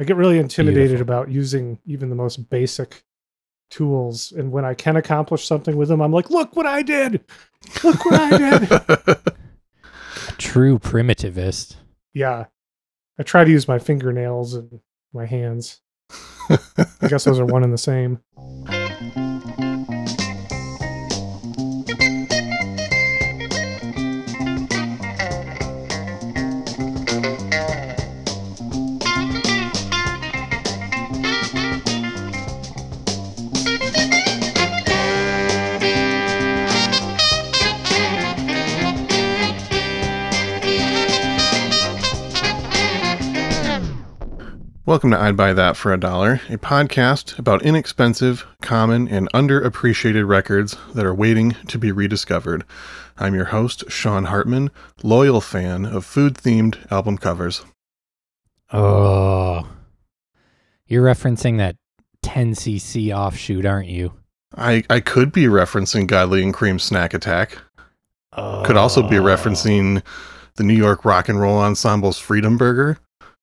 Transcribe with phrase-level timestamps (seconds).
[0.00, 1.14] I get really intimidated Beautiful.
[1.14, 3.04] about using even the most basic
[3.70, 4.32] tools.
[4.32, 7.22] And when I can accomplish something with them, I'm like, look what I did.
[7.84, 9.18] Look what I did.
[10.38, 11.76] True primitivist.
[12.14, 12.46] Yeah.
[13.18, 14.80] I try to use my fingernails and
[15.12, 15.82] my hands.
[16.48, 18.20] I guess those are one and the same.
[44.90, 50.26] Welcome to I'd Buy That for a Dollar, a podcast about inexpensive, common, and underappreciated
[50.26, 52.64] records that are waiting to be rediscovered.
[53.16, 54.72] I'm your host, Sean Hartman,
[55.04, 57.64] loyal fan of food themed album covers.
[58.72, 59.68] Oh,
[60.88, 61.76] you're referencing that
[62.24, 64.14] 10cc offshoot, aren't you?
[64.56, 67.58] I, I could be referencing Godley and Creme Snack Attack.
[68.32, 68.64] Oh.
[68.66, 70.02] Could also be referencing
[70.56, 72.98] the New York Rock and Roll Ensemble's Freedom Burger.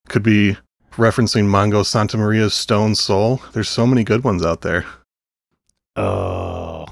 [0.09, 0.58] Could be
[0.98, 3.42] referencing Mongo Santamaria's Stone Soul.
[3.53, 4.86] There's so many good ones out there.
[5.95, 6.86] Oh.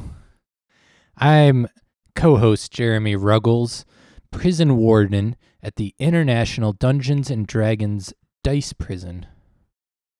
[1.18, 1.68] I'm
[2.16, 3.86] co host Jeremy Ruggles,
[4.32, 9.26] prison warden at the International Dungeons and Dragons Dice Prison.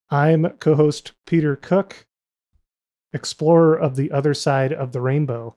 [0.10, 2.08] I'm co host Peter Cook,
[3.14, 5.56] explorer of the other side of the rainbow.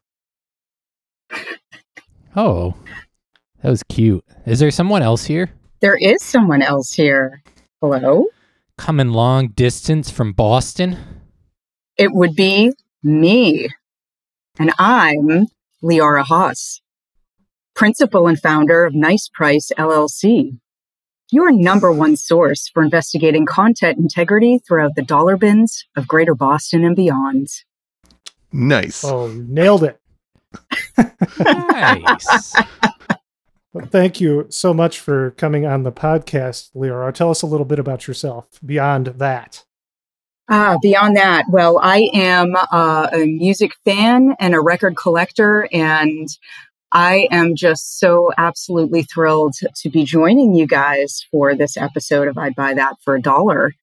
[2.36, 2.74] Oh,
[3.62, 4.24] that was cute.
[4.46, 5.50] Is there someone else here?
[5.80, 7.42] There is someone else here.
[7.80, 8.26] Hello?
[8.76, 10.96] Coming long distance from Boston?
[11.96, 12.72] It would be
[13.04, 13.68] me.
[14.58, 15.46] And I'm
[15.80, 16.80] Leora Haas,
[17.76, 20.58] principal and founder of Nice Price LLC,
[21.30, 26.82] your number one source for investigating content integrity throughout the dollar bins of greater Boston
[26.84, 27.46] and beyond.
[28.50, 29.04] Nice.
[29.04, 30.00] Oh, nailed it.
[31.38, 32.56] nice.
[33.74, 37.12] Well, thank you so much for coming on the podcast, Leora.
[37.12, 39.64] Tell us a little bit about yourself beyond that.
[40.50, 46.26] Ah, beyond that, well, I am uh, a music fan and a record collector, and
[46.90, 52.38] I am just so absolutely thrilled to be joining you guys for this episode of
[52.38, 53.74] I'd Buy That for a Dollar.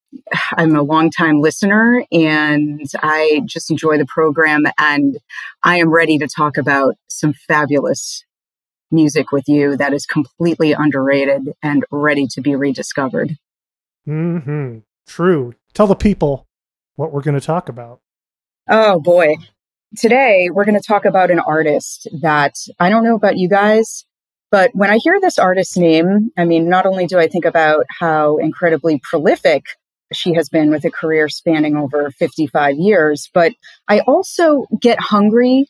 [0.58, 5.20] I'm a longtime listener and I just enjoy the program, and
[5.62, 8.26] I am ready to talk about some fabulous
[8.92, 13.38] music with you that is completely underrated and ready to be rediscovered.
[14.06, 14.80] Hmm.
[15.08, 15.54] True.
[15.74, 16.48] Tell the people
[16.96, 18.00] what we're going to talk about.
[18.70, 19.36] Oh boy.
[19.98, 24.06] Today we're going to talk about an artist that I don't know about you guys,
[24.52, 27.86] but when I hear this artist's name, I mean, not only do I think about
[28.00, 29.66] how incredibly prolific
[30.14, 33.54] she has been with a career spanning over 55 years, but
[33.88, 35.68] I also get hungry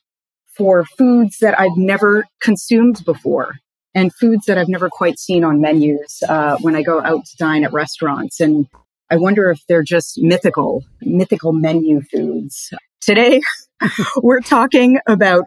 [0.56, 3.56] for foods that I've never consumed before
[3.94, 7.38] and foods that I've never quite seen on menus uh, when I go out to
[7.38, 8.40] dine at restaurants.
[8.40, 8.68] And
[9.10, 12.74] I wonder if they're just mythical, mythical menu foods.
[13.02, 13.42] Today,
[14.18, 15.46] we're talking about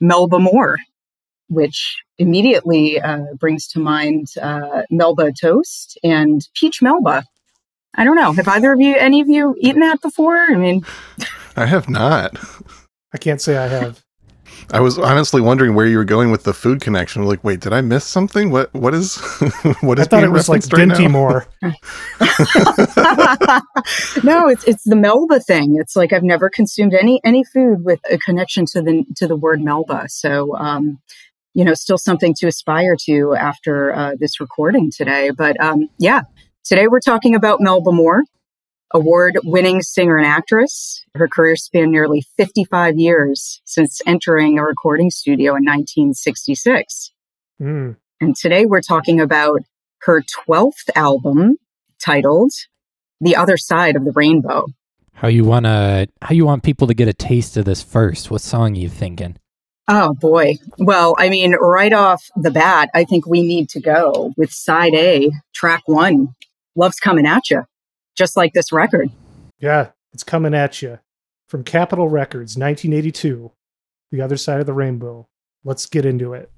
[0.00, 0.78] Melba Moore,
[1.48, 7.24] which immediately uh, brings to mind uh, Melba toast and peach Melba.
[7.94, 8.32] I don't know.
[8.32, 10.36] Have either of you, any of you, eaten that before?
[10.36, 10.84] I mean,
[11.56, 12.38] I have not.
[13.12, 14.02] I can't say I have.
[14.70, 17.24] I was honestly wondering where you were going with the food connection.
[17.24, 18.50] Like, wait, did I miss something?
[18.50, 19.16] What what is
[19.80, 20.06] what is?
[20.06, 21.46] I thought it was like right Dinty Moore.
[24.24, 25.76] no, it's it's the Melba thing.
[25.78, 29.36] It's like I've never consumed any any food with a connection to the to the
[29.36, 30.08] word Melba.
[30.08, 30.98] So, um,
[31.54, 35.30] you know, still something to aspire to after uh, this recording today.
[35.30, 36.22] But um, yeah,
[36.64, 38.22] today we're talking about Melba Moore
[38.94, 41.04] award winning singer and actress.
[41.14, 47.12] Her career spanned nearly 55 years since entering a recording studio in 1966.
[47.60, 47.96] Mm.
[48.20, 49.60] And today we're talking about
[50.02, 51.56] her 12th album
[52.04, 52.52] titled
[53.20, 54.66] The Other Side of the Rainbow.
[55.14, 58.30] How you want to how you want people to get a taste of this first?
[58.30, 59.36] What song are you thinking?
[59.86, 60.56] Oh boy.
[60.78, 64.94] Well, I mean, right off the bat, I think we need to go with side
[64.94, 66.28] A, track 1.
[66.74, 67.64] Love's coming at you
[68.16, 69.10] just like this record.
[69.58, 70.98] Yeah, it's coming at you
[71.48, 73.52] from Capitol Records, 1982,
[74.10, 75.28] The Other Side of the Rainbow.
[75.64, 76.50] Let's get into it.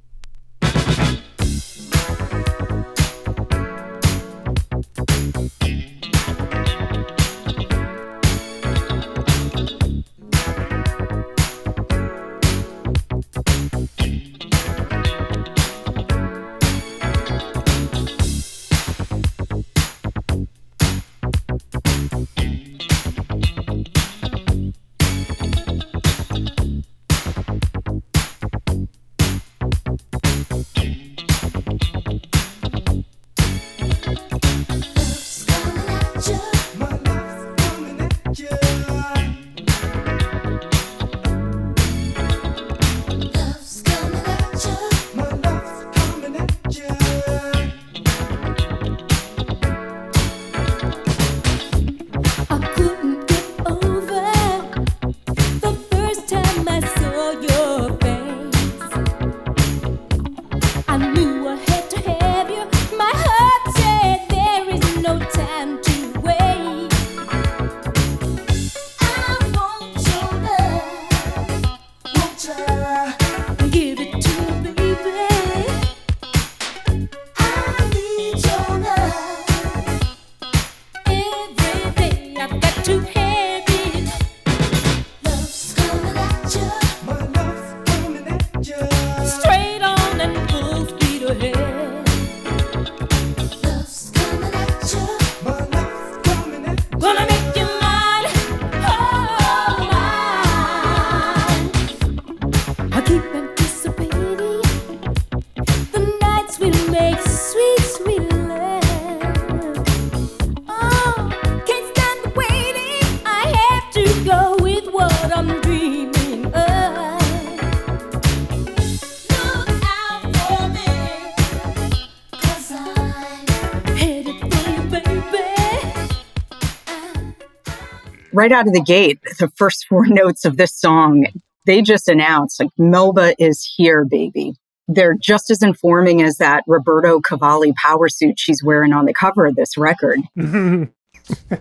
[128.35, 131.27] Right out of the gate, the first four notes of this song,
[131.67, 134.55] they just announced like Melba is here, baby.
[134.87, 139.47] They're just as informing as that Roberto Cavalli power suit she's wearing on the cover
[139.47, 140.21] of this record.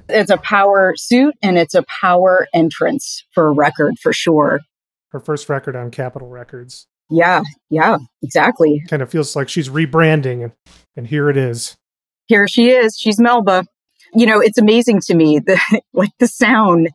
[0.10, 4.60] It's a power suit and it's a power entrance for a record for sure.
[5.12, 6.88] Her first record on Capitol Records.
[7.10, 8.84] Yeah, yeah, exactly.
[8.90, 10.52] Kind of feels like she's rebranding, and,
[10.96, 11.76] and here it is.
[12.26, 12.98] Here she is.
[12.98, 13.66] She's Melba.
[14.16, 16.90] You know, it's amazing to me that like the sound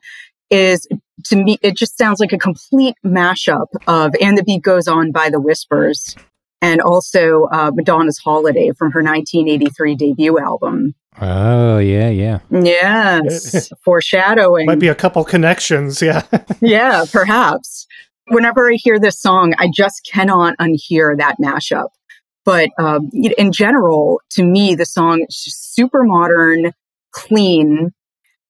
[0.50, 0.86] is
[1.24, 5.12] to me it just sounds like a complete mashup of and the beat goes on
[5.12, 6.16] by the whispers
[6.62, 12.38] and also uh, madonna's holiday from her 1983 debut album Oh, yeah, yeah.
[12.50, 16.00] yes foreshadowing Might be a couple connections.
[16.00, 16.22] Yeah.
[16.60, 17.86] yeah perhaps
[18.28, 21.88] whenever i hear this song i just cannot unhear that mashup
[22.44, 26.72] but um, in general to me the song is just super modern
[27.18, 27.92] clean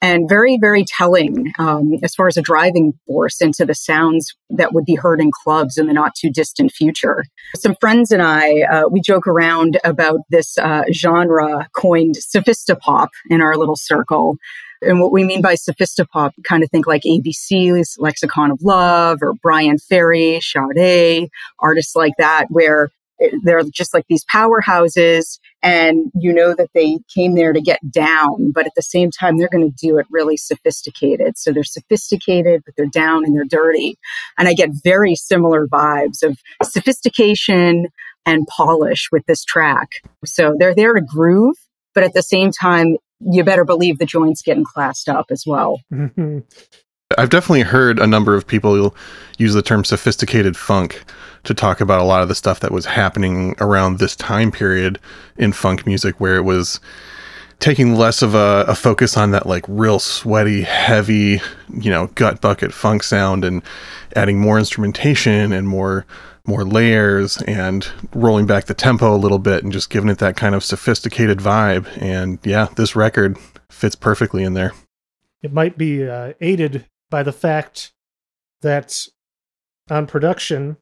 [0.00, 4.72] and very, very telling um, as far as a driving force into the sounds that
[4.72, 7.24] would be heard in clubs in the not too distant future.
[7.56, 13.40] Some friends and I, uh, we joke around about this uh, genre coined sophistopop in
[13.40, 14.36] our little circle.
[14.80, 19.34] And what we mean by sophistopop, kind of think like ABC's Lexicon of Love or
[19.42, 21.28] Bryan Ferry, Sade,
[21.58, 22.90] artists like that, where
[23.42, 28.52] they're just like these powerhouses and you know that they came there to get down
[28.52, 31.36] but at the same time they're going to do it really sophisticated.
[31.36, 33.98] So they're sophisticated but they're down and they're dirty.
[34.38, 37.88] And i get very similar vibes of sophistication
[38.26, 39.88] and polish with this track.
[40.24, 41.56] So they're there to groove
[41.94, 45.80] but at the same time you better believe the joints getting classed up as well
[45.92, 46.38] mm-hmm.
[47.16, 48.94] I've definitely heard a number of people
[49.38, 51.02] use the term sophisticated funk
[51.44, 54.98] to talk about a lot of the stuff that was happening around this time period
[55.38, 56.80] in funk music, where it was
[57.60, 61.40] taking less of a, a focus on that like real sweaty, heavy,
[61.72, 63.62] you know, gut bucket funk sound and
[64.14, 66.04] adding more instrumentation and more
[66.44, 70.36] more layers and rolling back the tempo a little bit and just giving it that
[70.36, 71.86] kind of sophisticated vibe.
[72.02, 73.38] And yeah, this record
[73.70, 74.72] fits perfectly in there.
[75.42, 77.92] It might be uh, aided by the fact
[78.62, 79.06] that
[79.90, 80.76] on production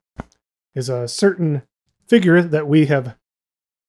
[0.75, 1.63] is a certain
[2.07, 3.17] figure that we have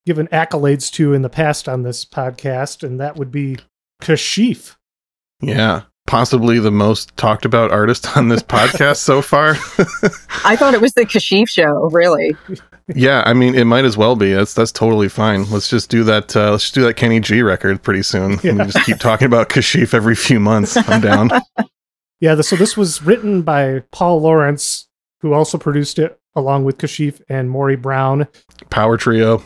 [0.05, 3.57] given accolades to in the past on this podcast, and that would be
[4.01, 4.75] Kashif.
[5.41, 5.83] Yeah.
[6.05, 9.51] Possibly the most talked about artist on this podcast so far.
[10.45, 12.35] i thought it was the kashif show really
[12.95, 14.31] yeah, I mean, it might as well be.
[14.31, 15.43] That's that's totally fine.
[15.49, 16.33] Let's just do that.
[16.33, 18.51] Uh, let's just do that Kenny G record pretty soon, Yeah.
[18.51, 20.77] and just keep talking about Kashif every few months.
[20.77, 21.29] I'm down.
[22.19, 24.87] Yeah, the, so this was written by Paul Laurence,
[25.21, 28.27] who also produced it along with Kashif and Morrie Brown.
[28.69, 29.43] Power trio.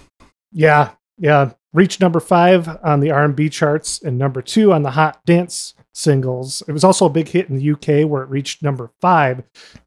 [0.51, 1.51] Yeah, yeah.
[1.74, 6.62] Reached number five on the R&B charts and number two on the Hot Dance singles.
[6.68, 9.44] It was also a big hit in the UK where it reached number five.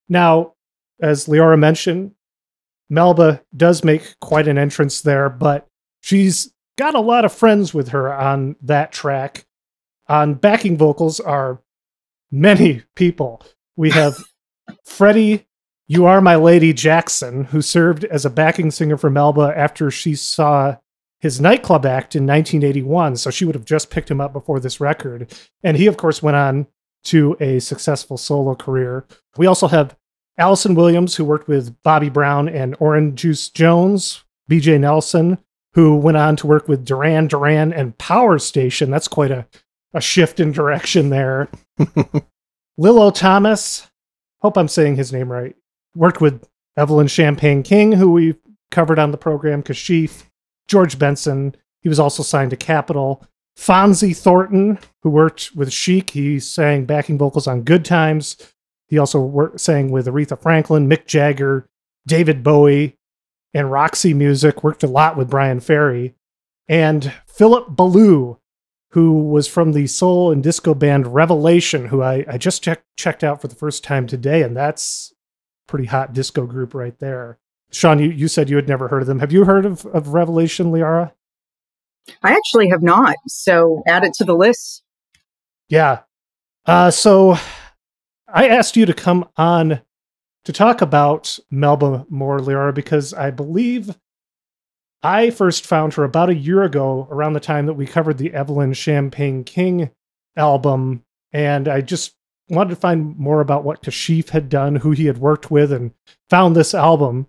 [0.09, 0.55] Now,
[1.01, 2.13] as Leora mentioned,
[2.89, 5.67] Melba does make quite an entrance there, but
[6.01, 9.47] she's got a lot of friends with her on that track.
[10.09, 11.61] On backing vocals are
[12.31, 13.43] many people.
[13.77, 14.17] We have
[14.85, 15.47] Freddie
[15.87, 20.15] You Are My Lady Jackson, who served as a backing singer for Melba after she
[20.15, 20.77] saw
[21.21, 23.17] his nightclub act in 1981.
[23.17, 25.33] So she would have just picked him up before this record.
[25.63, 26.67] And he, of course, went on
[27.05, 29.07] to a successful solo career.
[29.37, 29.97] We also have
[30.39, 35.39] Alyson Williams, who worked with Bobby Brown and Orange Juice Jones, BJ Nelson,
[35.75, 38.91] who went on to work with Duran Duran and Power Station.
[38.91, 39.47] That's quite a,
[39.93, 41.49] a shift in direction there.
[42.77, 43.89] Lillo Thomas,
[44.41, 45.55] hope I'm saying his name right,
[45.95, 46.45] worked with
[46.77, 48.35] Evelyn Champagne King, who we
[48.71, 50.25] covered on the program, Kashif,
[50.69, 51.55] George Benson.
[51.81, 53.25] He was also signed to Capitol.
[53.57, 58.37] Fonzi Thornton, who worked with Chic, he sang backing vocals on Good Times.
[58.89, 61.69] He also worked, sang with Aretha Franklin, Mick Jagger,
[62.07, 62.97] David Bowie,
[63.53, 64.65] and Roxy Music.
[64.65, 66.15] Worked a lot with Bryan Ferry.
[66.69, 68.39] And Philip Ballou,
[68.95, 73.25] who was from the soul and disco band Revelation, who I, I just check, checked
[73.25, 77.41] out for the first time today, and that's a pretty hot disco group right there.
[77.73, 79.19] Sean, you, you said you had never heard of them.
[79.19, 81.11] Have you heard of, of Revelation, Leora?
[82.23, 83.17] I actually have not.
[83.27, 84.85] So add it to the list.
[85.69, 86.03] Yeah.
[86.65, 87.37] Uh, so
[88.29, 89.81] I asked you to come on
[90.45, 93.99] to talk about Melba Moore, Leora, because I believe
[95.05, 98.33] I first found her about a year ago around the time that we covered the
[98.33, 99.91] Evelyn Champagne King
[100.35, 101.03] album.
[101.31, 102.15] And I just
[102.49, 105.93] wanted to find more about what Kashif had done, who he had worked with, and
[106.31, 107.27] found this album,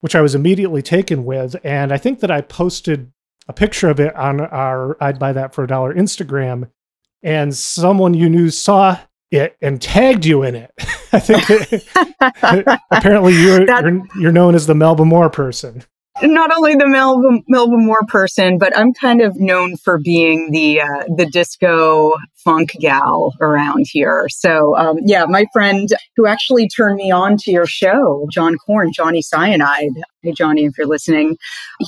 [0.00, 1.54] which I was immediately taken with.
[1.62, 3.12] And I think that I posted
[3.46, 6.70] a picture of it on our I'd Buy That for a Dollar Instagram
[7.22, 8.98] and someone you knew saw
[9.30, 10.72] it and tagged you in it.
[11.12, 11.84] I think
[12.90, 15.84] apparently you're, you're you're known as the Melba Moore person.
[16.22, 20.80] Not only the Melba, Melba Moore person, but I'm kind of known for being the
[20.80, 24.26] uh, the disco funk gal around here.
[24.28, 28.92] So um, yeah, my friend who actually turned me on to your show, John Corn,
[28.92, 29.92] Johnny Cyanide.
[30.22, 31.36] Hey Johnny, if you're listening,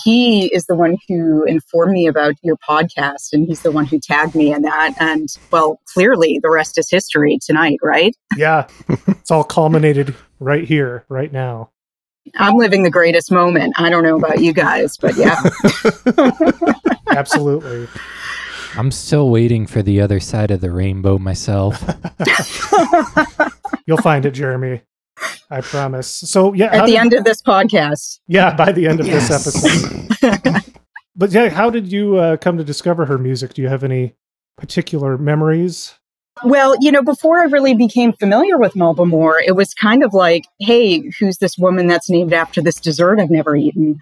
[0.05, 3.99] he is the one who informed me about your podcast, and he's the one who
[3.99, 4.95] tagged me in that.
[5.01, 8.15] And well, clearly the rest is history tonight, right?
[8.37, 8.69] Yeah,
[9.09, 11.71] it's all culminated right here, right now.
[12.37, 13.73] I'm living the greatest moment.
[13.79, 15.41] I don't know about you guys, but yeah.
[17.17, 17.89] Absolutely.
[18.77, 21.83] I'm still waiting for the other side of the rainbow myself.
[23.87, 24.83] You'll find it, Jeremy.
[25.51, 26.09] I promise.
[26.09, 28.21] So yeah, At the did- end of this podcast.
[28.29, 29.29] yeah, by the end of Yes.
[29.29, 29.65] this
[30.23, 30.65] episode.
[31.17, 33.55] but yeah, how did you uh, come to discover her music?
[33.55, 34.15] Do you have any
[34.57, 35.95] particular memories?
[36.45, 40.15] Well, you know, before I really became familiar with Melba Moore, it was kind of
[40.15, 43.99] like, hey, who's this woman that's named after this dessert I've never eaten?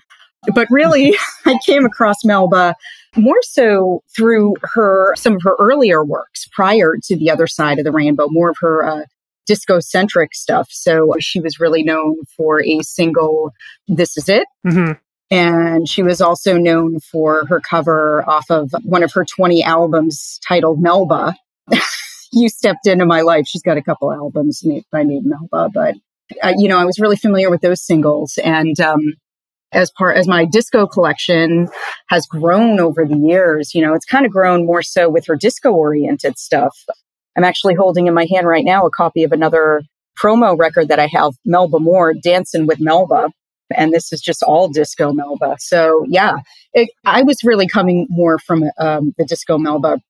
[0.55, 1.17] But really,
[1.47, 2.75] I came across Melba
[3.17, 7.85] more so through her, some of her earlier works prior to the other side of
[7.85, 9.05] the rainbow, more of her uh,
[9.47, 10.69] disco centric stuff.
[10.71, 13.53] So she was really known for a single,
[13.89, 14.47] This Is It.
[14.63, 14.93] hmm
[15.31, 20.39] And she was also known for her cover off of one of her 20 albums
[20.47, 21.35] titled Melba.
[22.33, 23.47] you stepped into my life.
[23.47, 25.95] She's got a couple albums by Melba, but
[26.43, 28.39] uh, you know, I was really familiar with those singles.
[28.45, 29.15] And um,
[29.73, 31.69] as part as my disco collection
[32.09, 35.37] has grown over the years, you know, it's kind of grown more so with her
[35.37, 36.77] disco oriented stuff.
[37.37, 39.83] I'm actually holding in my hand right now a copy of another
[40.21, 43.31] promo record that I have, Melba Moore, Dancing with Melba
[43.77, 46.37] and this is just all disco melba so yeah
[46.73, 50.01] it, i was really coming more from um, the disco melba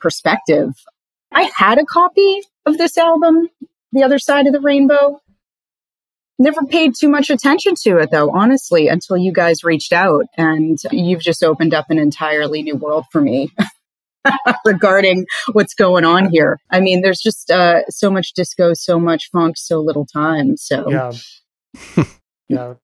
[0.00, 0.70] perspective
[1.32, 3.48] i had a copy of this album
[3.92, 5.20] the other side of the rainbow
[6.38, 10.78] never paid too much attention to it though honestly until you guys reached out and
[10.90, 13.50] you've just opened up an entirely new world for me
[14.64, 19.30] regarding what's going on here i mean there's just uh, so much disco so much
[19.30, 21.12] funk so little time so Yeah.
[22.48, 22.74] yeah.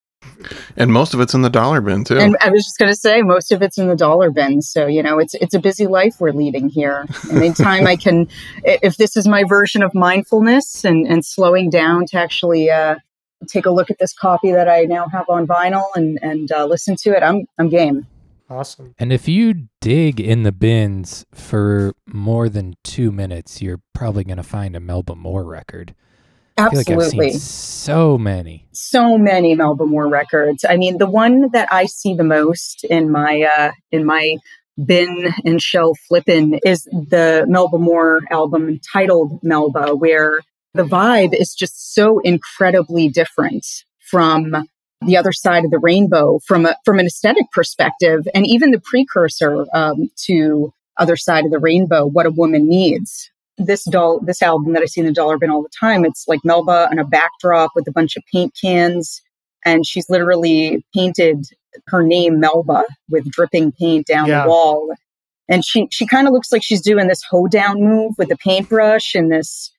[0.76, 2.18] And most of it's in the dollar bin too.
[2.18, 4.62] And I was just going to say, most of it's in the dollar bin.
[4.62, 7.06] So you know, it's it's a busy life we're leading here.
[7.28, 8.28] And anytime I can,
[8.64, 12.96] if this is my version of mindfulness and and slowing down to actually uh,
[13.48, 16.66] take a look at this copy that I now have on vinyl and and uh,
[16.66, 18.06] listen to it, I'm I'm game.
[18.52, 18.94] Awesome.
[18.98, 24.36] And if you dig in the bins for more than two minutes, you're probably going
[24.36, 25.94] to find a Melba Moore record.
[26.56, 27.30] I feel like I've Absolutely.
[27.32, 28.66] seen so many.
[28.72, 30.64] so many Melba Moore records.
[30.68, 34.36] I mean, the one that I see the most in my uh, in my
[34.84, 40.40] bin and shelf flipping is the Melba Moore album titled Melba, where
[40.74, 43.66] the vibe is just so incredibly different
[43.98, 44.66] from
[45.04, 48.80] the other side of the rainbow from a, from an aesthetic perspective, and even the
[48.80, 53.30] precursor um, to other side of the rainbow, what a woman needs
[53.66, 56.26] this doll this album that I see in the dollar bin all the time, it's
[56.28, 59.20] like Melba on a backdrop with a bunch of paint cans.
[59.64, 61.46] And she's literally painted
[61.88, 64.42] her name Melba with dripping paint down Yeah.
[64.42, 64.92] the wall.
[65.48, 69.14] And she she kind of looks like she's doing this hoedown move with the paintbrush
[69.14, 69.70] and this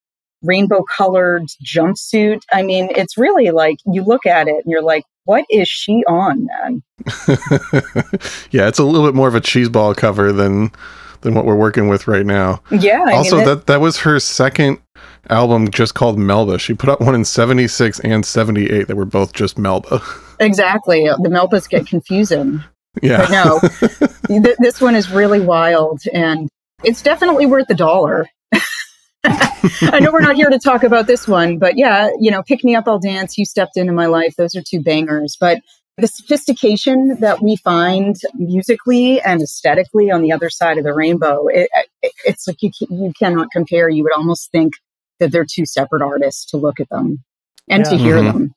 [0.41, 2.41] rainbow colored jumpsuit.
[2.51, 6.03] I mean, it's really like you look at it and you're like, what is she
[6.07, 6.83] on, man?
[8.51, 10.71] yeah, it's a little bit more of a cheeseball cover than
[11.23, 12.61] than what we're working with right now.
[12.71, 13.03] Yeah.
[13.07, 14.79] I also, mean, that that was her second
[15.29, 16.59] album, just called Melba.
[16.59, 20.01] She put out one in '76 and '78 that were both just Melba.
[20.39, 21.03] exactly.
[21.05, 22.63] The Melbas get confusing.
[23.01, 23.59] yeah, But no,
[24.43, 26.49] th- this one is really wild and
[26.83, 28.27] it's definitely worth the dollar.
[29.23, 32.63] I know we're not here to talk about this one, but yeah, you know, Pick
[32.63, 34.35] Me Up, I'll Dance, You Stepped Into My Life.
[34.37, 35.37] Those are two bangers.
[35.39, 35.59] But
[35.97, 41.47] the sophistication that we find musically and aesthetically on the other side of the rainbow,
[41.47, 41.69] it,
[42.01, 43.89] it, it's like you, you cannot compare.
[43.89, 44.73] You would almost think
[45.19, 47.23] that they're two separate artists to look at them
[47.69, 47.97] and to Yeah.
[48.01, 48.33] hear Mhm.
[48.33, 48.55] them.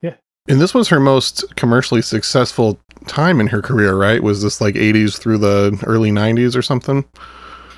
[0.00, 0.14] Yeah.
[0.48, 4.22] And this was her most commercially successful time in her career, right?
[4.22, 7.04] Was this like 80s through the early 90s or something?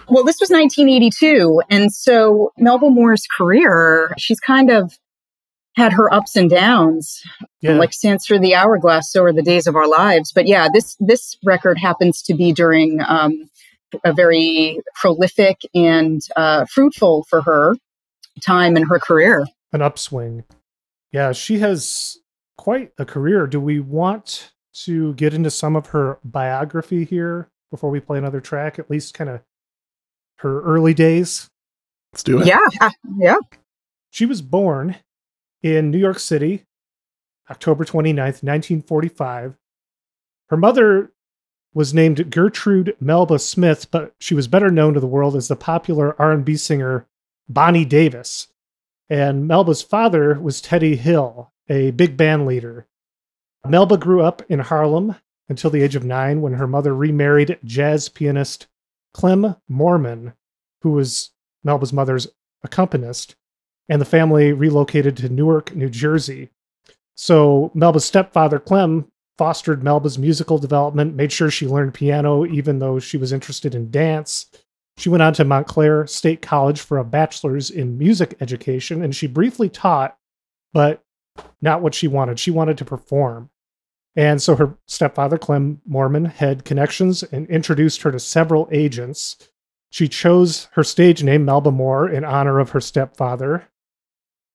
[0.08, 1.62] Well, this was 1982.
[1.70, 4.92] And so Melba Moore's career, she's kind of
[5.74, 7.22] had her ups and downs.
[7.60, 7.74] Yeah.
[7.74, 10.32] Like sands through the hourglass, so are the days of our lives.
[10.32, 13.48] But yeah, this this record happens to be during um,
[14.04, 17.76] a very prolific and uh, fruitful for her
[18.40, 19.46] time in her career.
[19.72, 20.44] an upswing.
[21.12, 22.18] Yeah, she has
[22.56, 23.46] quite a career.
[23.46, 24.52] Do we want
[24.84, 28.78] to get into some of her biography here before we play another track?
[28.78, 29.40] At least kind of
[30.38, 31.48] her early days.
[32.12, 32.46] Let's do it.
[32.46, 33.36] Yeah, uh, yeah.
[34.10, 34.96] She was born
[35.62, 36.64] in New York City,
[37.50, 39.56] October 29th, 1945.
[40.48, 41.12] Her mother
[41.74, 45.56] was named Gertrude Melba Smith, but she was better known to the world as the
[45.56, 47.06] popular R&B singer
[47.48, 48.48] Bonnie Davis.
[49.08, 52.86] And Melba's father was Teddy Hill, a big band leader.
[53.66, 55.16] Melba grew up in Harlem
[55.48, 58.66] until the age of 9 when her mother remarried jazz pianist
[59.14, 60.34] Clem Moorman,
[60.80, 61.30] who was
[61.62, 62.26] Melba's mother's
[62.62, 63.36] accompanist
[63.88, 66.50] and the family relocated to Newark, New Jersey.
[67.14, 69.06] So Melba's stepfather, Clem,
[69.38, 73.90] fostered Melba's musical development, made sure she learned piano even though she was interested in
[73.90, 74.46] dance.
[74.98, 79.26] She went on to Montclair State College for a bachelor's in music education, and she
[79.26, 80.16] briefly taught,
[80.72, 81.02] but
[81.60, 82.38] not what she wanted.
[82.38, 83.50] She wanted to perform.
[84.14, 89.36] And so her stepfather, Clem Moorman, had connections and introduced her to several agents.
[89.90, 93.68] She chose her stage name, Melba Moore, in honor of her stepfather.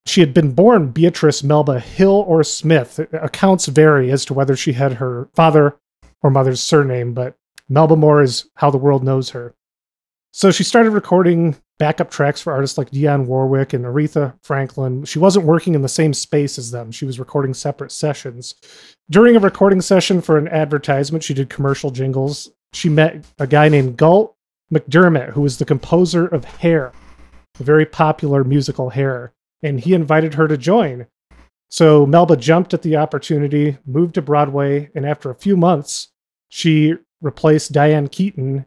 [0.07, 2.99] She had been born Beatrice Melba Hill or Smith.
[3.11, 5.75] Accounts vary as to whether she had her father
[6.21, 7.35] or mother's surname, but
[7.67, 9.53] Melba Moore is how the world knows her.
[10.31, 15.03] So she started recording backup tracks for artists like Dionne Warwick and Aretha Franklin.
[15.03, 18.55] She wasn't working in the same space as them, she was recording separate sessions.
[19.09, 22.49] During a recording session for an advertisement, she did commercial jingles.
[22.73, 24.35] She met a guy named Galt
[24.71, 26.93] MacDermot, who was the composer of Hair,
[27.59, 31.07] a very popular musical Hair, and he invited her to join.
[31.69, 36.09] So Melba jumped at the opportunity, moved to Broadway, and after a few months,
[36.49, 38.65] she replaced Diane Keaton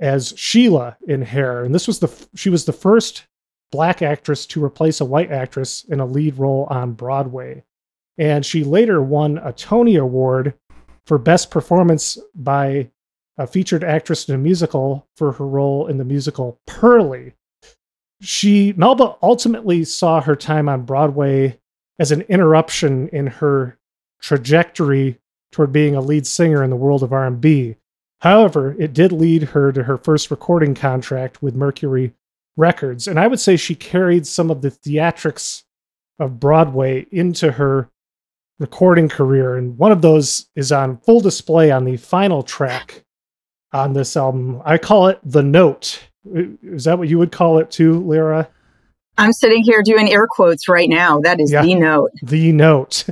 [0.00, 1.64] as Sheila in Hair.
[1.64, 3.26] And this was the she was the first
[3.70, 7.64] black actress to replace a white actress in a lead role on Broadway.
[8.18, 10.54] And she later won a Tony Award
[11.06, 12.90] for Best Performance by
[13.38, 17.32] a featured actress in a musical for her role in the musical Purlie.
[18.22, 21.58] She Melba ultimately saw her time on Broadway
[21.98, 23.78] as an interruption in her
[24.20, 25.18] trajectory
[25.50, 27.76] toward being a lead singer in the world of R&B.
[28.20, 32.14] However, it did lead her to her first recording contract with Mercury
[32.56, 35.64] Records, and I would say she carried some of the theatrics
[36.20, 37.90] of Broadway into her
[38.60, 43.04] recording career, and one of those is on full display on the final track
[43.72, 44.62] on this album.
[44.64, 46.08] I call it The Note.
[46.24, 48.48] Is that what you would call it too, Lyra?
[49.18, 51.20] I'm sitting here doing air quotes right now.
[51.20, 51.62] That is Yeah.
[51.62, 52.10] the note.
[52.22, 53.04] The Note.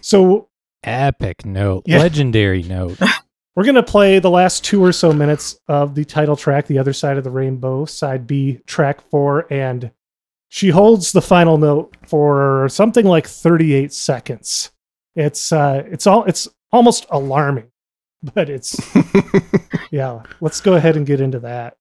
[0.00, 0.48] So
[0.82, 1.84] Epic note.
[1.86, 1.98] Yeah.
[1.98, 2.98] Legendary note.
[3.56, 6.78] We're going to play the last two or so minutes of the title track, The
[6.78, 9.46] Other Side of the Rainbow, side B, track four.
[9.52, 9.90] And
[10.48, 14.70] she holds the final note for something like 38 seconds.
[15.16, 17.70] It's, uh, it's all, it's almost alarming,
[18.22, 18.80] but it's,
[19.90, 21.76] yeah, let's go ahead and get into that.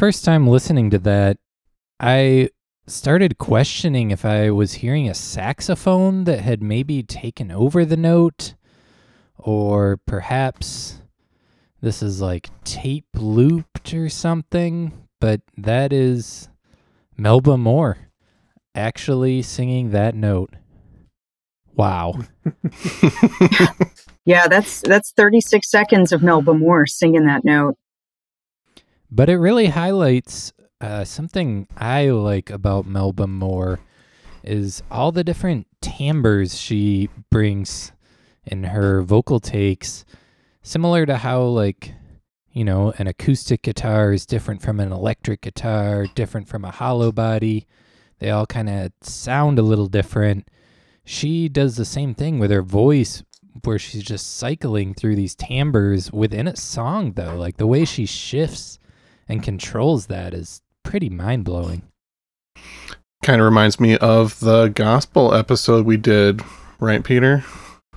[0.00, 1.36] First time listening to that,
[2.00, 2.48] I
[2.86, 8.54] started questioning if I was hearing a saxophone that had maybe taken over the note,
[9.36, 11.02] or perhaps
[11.82, 15.06] this is like tape looped or something.
[15.20, 16.48] But that is
[17.18, 17.98] Melba Moore
[18.74, 20.54] actually singing that note.
[21.74, 22.20] Wow.
[24.24, 27.76] yeah, that's that's 36 seconds of Melba Moore singing that note.
[29.10, 33.80] But it really highlights uh, something I like about Melba Moore
[34.44, 37.92] is all the different timbres she brings
[38.44, 40.04] in her vocal takes,
[40.62, 41.94] similar to how like
[42.52, 47.12] you know an acoustic guitar is different from an electric guitar, different from a hollow
[47.12, 47.66] body.
[48.20, 50.48] They all kind of sound a little different.
[51.04, 53.24] She does the same thing with her voice
[53.64, 58.06] where she's just cycling through these timbres within a song though like the way she
[58.06, 58.78] shifts
[59.30, 61.82] and controls that is pretty mind blowing.
[63.22, 66.42] Kind of reminds me of the gospel episode we did,
[66.80, 67.44] right, Peter?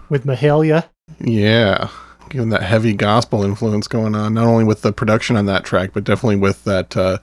[0.09, 0.89] With Mahalia?
[1.19, 1.89] Yeah.
[2.29, 5.91] Given that heavy gospel influence going on, not only with the production on that track,
[5.93, 7.17] but definitely with that uh,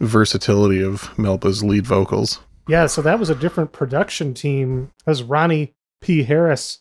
[0.00, 2.40] versatility of Melba's lead vocals.
[2.68, 4.90] Yeah, so that was a different production team.
[5.04, 6.22] That was Ronnie P.
[6.22, 6.80] Harris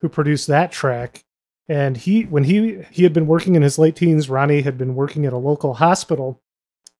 [0.00, 1.23] who produced that track.
[1.68, 4.94] And he, when he he had been working in his late teens, Ronnie had been
[4.94, 6.42] working at a local hospital,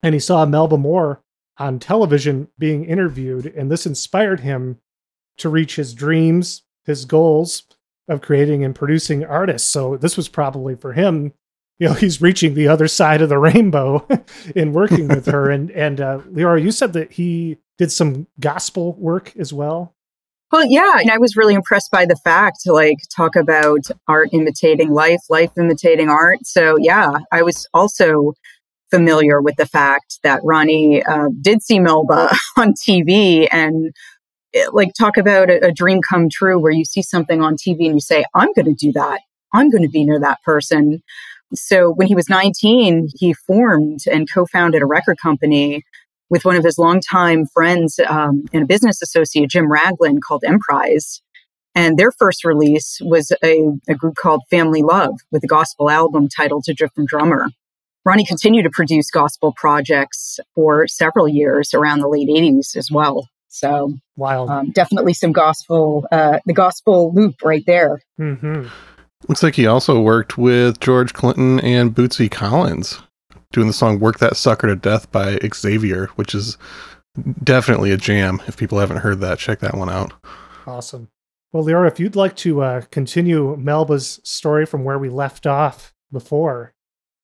[0.01, 1.21] and he saw Melba Moore
[1.57, 4.79] on television being interviewed, and this inspired him
[5.37, 7.63] to reach his dreams, his goals
[8.07, 9.69] of creating and producing artists.
[9.69, 11.33] So this was probably for him.
[11.77, 14.07] You know, he's reaching the other side of the rainbow
[14.55, 15.51] in working with her.
[15.51, 19.94] And and uh, Leora, you said that he did some gospel work as well.
[20.55, 24.29] Well, yeah, and I was really impressed by the fact to like talk about art
[24.31, 26.37] imitating life, life imitating art.
[26.45, 28.31] So, yeah, I was also
[28.89, 33.93] familiar with the fact that Ronnie uh, did see Melba on TV and
[34.53, 37.87] it, like talk about a, a dream come true where you see something on TV
[37.87, 39.19] and you say, I'm going to do that.
[39.53, 41.03] I'm going to be near that person.
[41.53, 45.83] So when he was 19, he formed and co-founded a record company
[46.29, 51.21] with one of his longtime friends um, and a business associate, Jim Ragland, called Emprise.
[51.75, 56.29] And their first release was a, a group called Family Love with a gospel album
[56.29, 57.49] titled A Different Drummer.
[58.05, 63.27] Ronnie continued to produce gospel projects for several years around the late 80s as well.
[63.49, 64.49] So, wild.
[64.49, 68.01] Um, definitely some gospel, uh, the gospel loop right there.
[68.19, 68.67] Mm-hmm.
[69.27, 73.01] Looks like he also worked with George Clinton and Bootsy Collins
[73.51, 76.57] doing the song Work That Sucker to Death by Xavier, which is
[77.43, 78.41] definitely a jam.
[78.47, 80.13] If people haven't heard that, check that one out.
[80.67, 81.09] Awesome.
[81.51, 85.93] Well, Leora, if you'd like to uh, continue Melba's story from where we left off
[86.11, 86.73] before,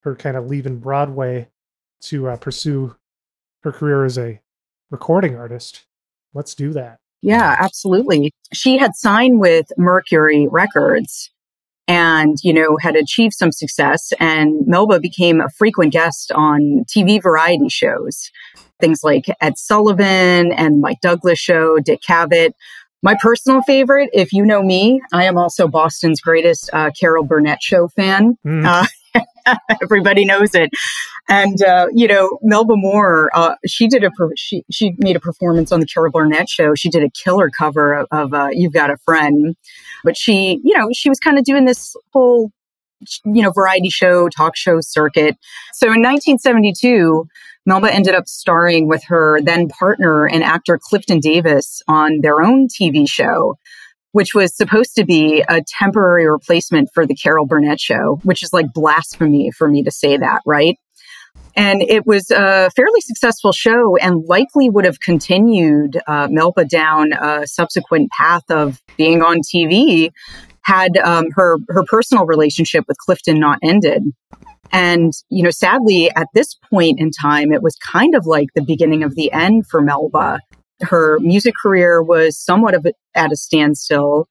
[0.03, 1.49] her kind of leaving Broadway
[2.03, 2.95] to uh, pursue
[3.63, 4.39] her career as a
[4.89, 5.85] recording artist,
[6.33, 6.99] let's do that.
[7.21, 8.33] Yeah, absolutely.
[8.53, 11.31] She had signed with Mercury Records
[11.87, 14.13] and, you know, had achieved some success.
[14.19, 18.31] And Melba became a frequent guest on TV variety shows,
[18.79, 22.53] things like Ed Sullivan and Mike Douglas show, Dick Cavett.
[23.03, 27.61] My personal favorite, if you know me, I am also Boston's greatest uh, Carol Burnett
[27.61, 28.37] show fan.
[28.45, 28.65] Mm.
[28.65, 28.85] Uh,
[29.81, 30.71] everybody knows it.
[31.29, 35.71] And uh, you know, Melba Moore, uh, she did a she she made a performance
[35.71, 36.75] on the Carol Burnett show.
[36.75, 39.55] She did a killer cover of, of uh, "You've Got a Friend,"
[40.03, 42.51] but she, you know, she was kind of doing this whole
[43.25, 45.37] you know variety show talk show circuit.
[45.73, 47.27] So in 1972.
[47.63, 52.67] Melba ended up starring with her then partner and actor Clifton Davis on their own
[52.67, 53.55] TV show
[54.11, 58.53] which was supposed to be a temporary replacement for the Carol Burnett show, which is
[58.53, 60.77] like blasphemy for me to say that, right?
[61.55, 67.13] And it was a fairly successful show and likely would have continued uh, Melba down
[67.13, 70.11] a subsequent path of being on TV
[70.63, 74.03] had um, her her personal relationship with Clifton not ended.
[74.71, 78.61] And you know, sadly, at this point in time, it was kind of like the
[78.61, 80.39] beginning of the end for Melba.
[80.81, 84.27] Her music career was somewhat of at a standstill.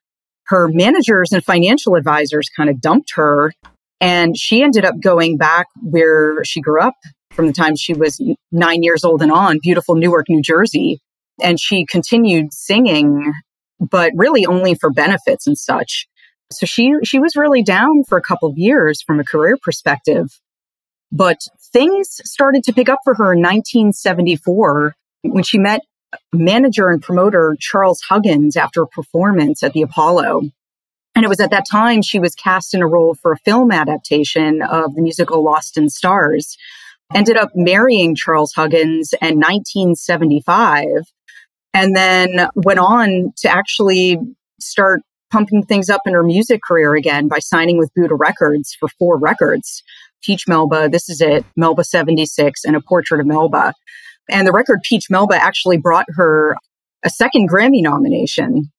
[0.47, 3.53] Her managers and financial advisors kind of dumped her,
[4.01, 6.95] and she ended up going back where she grew up
[7.33, 11.01] from the time she was nine years old and on, beautiful Newark, New Jersey.
[11.41, 13.33] And she continued singing,
[13.79, 16.07] but really only for benefits and such.
[16.53, 20.27] So she she was really down for a couple of years from a career perspective.
[21.13, 21.39] But
[21.73, 25.81] things started to pick up for her in 1974 when she met
[26.33, 30.42] manager and promoter Charles Huggins after a performance at the Apollo.
[31.14, 33.73] And it was at that time she was cast in a role for a film
[33.73, 36.57] adaptation of the musical Lost in Stars.
[37.12, 40.87] ended up marrying Charles Huggins in 1975,
[41.75, 44.18] and then went on to actually
[44.61, 45.01] start
[45.33, 49.18] pumping things up in her music career again by signing with Buddah Records for four
[49.18, 49.83] records.
[50.23, 53.73] Peach Melba, This Is It, Melba 76, and A Portrait of Melba.
[54.31, 56.57] And the record Peach Melba actually brought her
[57.03, 58.71] a second Grammy nomination.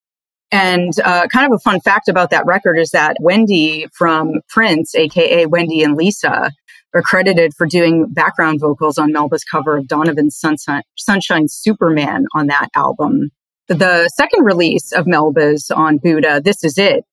[0.51, 4.93] And uh, kind of a fun fact about that record is that Wendy from Prince,
[4.95, 6.51] aka Wendy and Lisa,
[6.93, 12.47] are credited for doing background vocals on Melba's cover of Donovan's Sunshine, Sunshine Superman on
[12.47, 13.29] that album.
[13.67, 17.05] The second release of Melba's on Buddah, This Is It,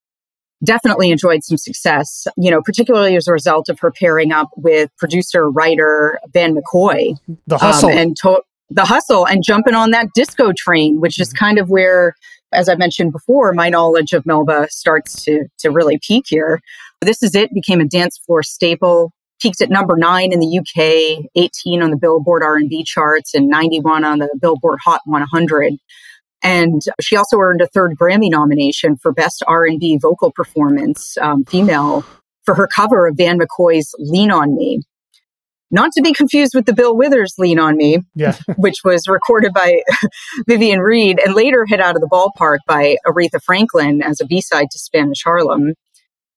[0.65, 4.91] definitely enjoyed some success, you know, particularly as a result of her pairing up with
[4.99, 7.17] producer, writer Van McCoy.
[7.47, 7.91] The hustle.
[7.91, 11.71] Um, and to- the hustle and jumping on that disco train, which is kind of
[11.71, 12.15] where,
[12.53, 16.61] as I mentioned before, my knowledge of Melba starts to, to really peak here.
[17.01, 19.13] This is it became a dance floor staple.
[19.41, 24.05] Peaked at number nine in the UK, 18 on the Billboard R&B charts, and 91
[24.05, 25.79] on the Billboard Hot 100.
[26.43, 32.05] And she also earned a third Grammy nomination for Best R&B Vocal Performance, um, female,
[32.45, 34.81] for her cover of Van McCoy's "Lean on Me."
[35.71, 38.37] Not to be confused with the Bill Withers "Lean on Me," yeah.
[38.57, 39.83] which was recorded by
[40.49, 44.71] Vivian Reed and later hit out of the ballpark by Aretha Franklin as a B-side
[44.71, 45.75] to Spanish Harlem.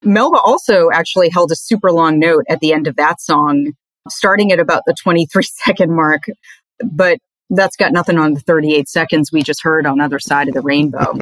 [0.03, 3.73] Melba also actually held a super long note at the end of that song,
[4.09, 6.23] starting at about the 23 second mark,
[6.83, 7.19] but
[7.51, 10.61] that's got nothing on the 38 seconds we just heard on Other Side of the
[10.61, 11.17] Rainbow.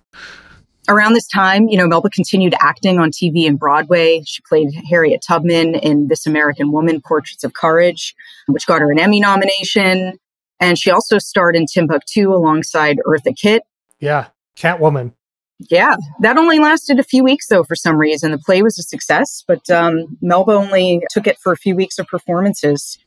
[0.88, 4.22] Around this time, you know, Melba continued acting on TV and Broadway.
[4.24, 8.14] She played Harriet Tubman in This American Woman Portraits of Courage,
[8.46, 10.18] which got her an Emmy nomination.
[10.60, 13.64] And she also starred in Timbuktu alongside Eartha Kitt.
[13.98, 14.28] Yeah.
[14.56, 15.12] Catwoman.
[15.58, 17.64] Yeah, that only lasted a few weeks though.
[17.64, 21.50] For some reason, the play was a success, but um, Melba only took it for
[21.52, 22.98] a few weeks of performances.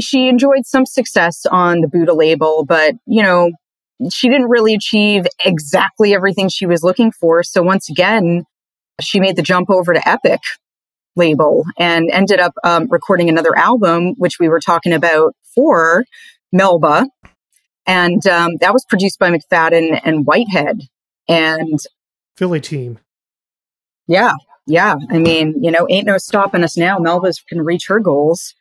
[0.00, 3.52] She enjoyed some success on the Buddah label, but you know,
[4.12, 7.42] she didn't really achieve exactly everything she was looking for.
[7.42, 8.44] So once again,
[9.00, 10.40] she made the jump over to Epic
[11.16, 16.04] label and ended up um, recording another album, which we were talking about for
[16.52, 17.06] Melba,
[17.86, 20.82] and um, that was produced by McFadden and Whitehead.
[21.28, 21.78] And
[22.36, 22.98] Philly team.
[24.06, 24.32] yeah,
[24.66, 24.96] yeah.
[25.10, 26.98] I mean, you know, ain't no stopping us now.
[26.98, 28.54] Melba's can reach her goals.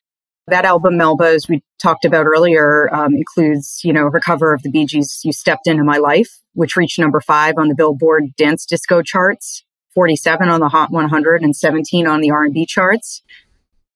[0.47, 4.62] That album, Melba, as we talked about earlier, um, includes, you know, her cover of
[4.62, 8.36] the Bee Gees' You Stepped Into My Life, which reached number five on the Billboard
[8.36, 13.21] Dance Disco charts, 47 on the Hot 100 and 17 on the R&B charts.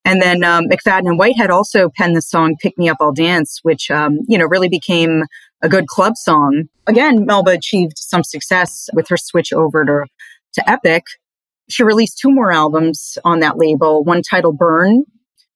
[0.08, 3.60] And then um, McFadden and Whitehead also penned the song "Pick Me Up, I'll Dance,"
[3.64, 5.24] which um, you know really became
[5.62, 6.70] a good club song.
[6.88, 10.06] Again, Melba achieved some success with her switch over to
[10.54, 11.04] to Epic.
[11.68, 14.06] She released two more albums on that label.
[14.06, 15.04] One titled "Burn,"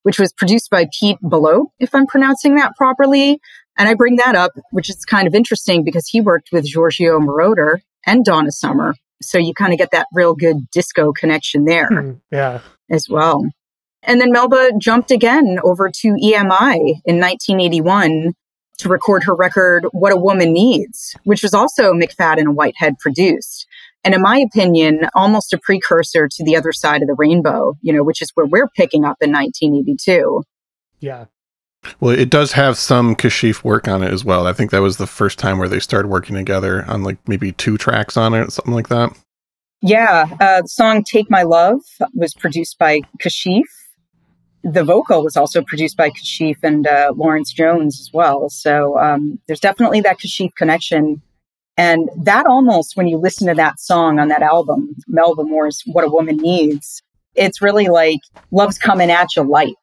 [0.04, 3.40] which was produced by Pete Below, if I'm pronouncing that properly.
[3.78, 7.20] And I bring that up, which is kind of interesting because he worked with Giorgio
[7.20, 8.96] Moroder and Donna Summer.
[9.22, 12.60] So you kind of get that real good disco connection there Hmm, yeah.
[12.90, 13.46] as well.
[14.04, 18.34] And then Melba jumped again over to EMI in 1981
[18.80, 23.68] to record her record What a Woman Needs, which was also McFadden and Whitehead produced.
[24.04, 27.94] And in my opinion, almost a precursor to the other side of the rainbow, you
[27.94, 30.44] know, which is where we're picking up in 1982.
[31.00, 31.26] Yeah.
[32.00, 34.48] Well, it does have some Kashif work on it as well.
[34.48, 37.52] I think that was the first time where they started working together on like maybe
[37.52, 39.16] two tracks on it, something like that.
[39.82, 41.82] Yeah, uh, the song Take My Love
[42.14, 43.64] was produced by Kashif.
[44.64, 48.48] The vocal was also produced by Kashif and uh, Lawrence Jones as well.
[48.50, 51.20] So um, there's definitely that Kashif connection.
[51.78, 56.04] And that almost, when you listen to that song on that album, Melba Moore's What
[56.04, 57.02] a Woman Needs,
[57.34, 58.20] it's really like
[58.52, 59.76] love's coming at you light.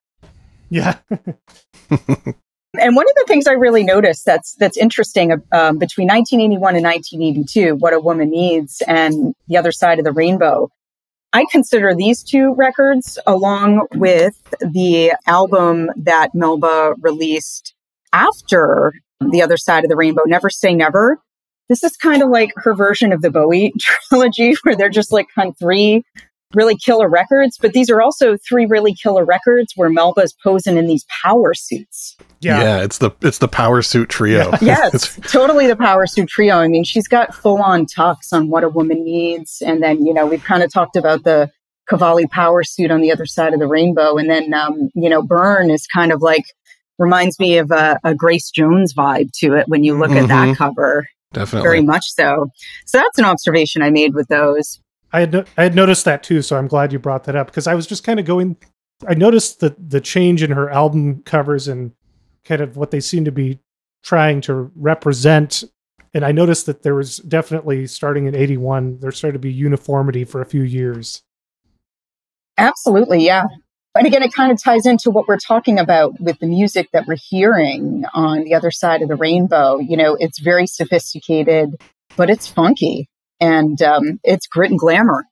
[0.70, 0.98] Yeah.
[2.78, 6.84] And one of the things I really noticed that's that's interesting um, between 1981 and
[6.84, 10.68] 1982, "What a Woman Needs" and "The Other Side of the Rainbow,"
[11.32, 17.74] I consider these two records, along with the album that Melba released
[18.12, 21.18] after "The Other Side of the Rainbow," "Never Say Never."
[21.68, 23.72] This is kind of like her version of the Bowie
[24.08, 26.02] trilogy, where they're just like kind of three
[26.54, 30.86] really killer records, but these are also three really killer records where Melba's posing in
[30.86, 32.16] these power suits.
[32.40, 32.80] Yeah.
[32.82, 34.52] it's the it's the power suit trio.
[34.62, 36.56] Yes, totally the power suit trio.
[36.56, 39.60] I mean, she's got full on tux on what a woman needs.
[39.64, 41.50] And then, you know, we've kind of talked about the
[41.86, 44.16] Cavalli power suit on the other side of the rainbow.
[44.16, 46.44] And then, um, you know, Burn is kind of like,
[46.98, 50.28] reminds me of a, a Grace Jones vibe to it when you look at Mhm.
[50.28, 51.06] that cover.
[51.32, 51.66] Definitely.
[51.66, 52.50] Very much so.
[52.86, 54.80] So that's an observation I made with those.
[55.12, 57.46] I had no- I had noticed that too, so I'm glad you brought that up
[57.46, 58.56] because I was just kind of going
[59.06, 61.92] I noticed the the change in her album covers and
[62.44, 63.60] kind of what they seem to be
[64.02, 65.64] trying to represent.
[66.14, 70.24] And I noticed that there was definitely starting in '81, there started to be uniformity
[70.24, 71.22] for a few years.
[72.56, 73.44] Absolutely, yeah.
[73.98, 77.08] And again, it kind of ties into what we're talking about with the music that
[77.08, 79.78] we're hearing on the other side of the rainbow.
[79.80, 81.74] You know, it's very sophisticated,
[82.16, 83.08] but it's funky
[83.40, 85.26] and um, it's grit and glamour.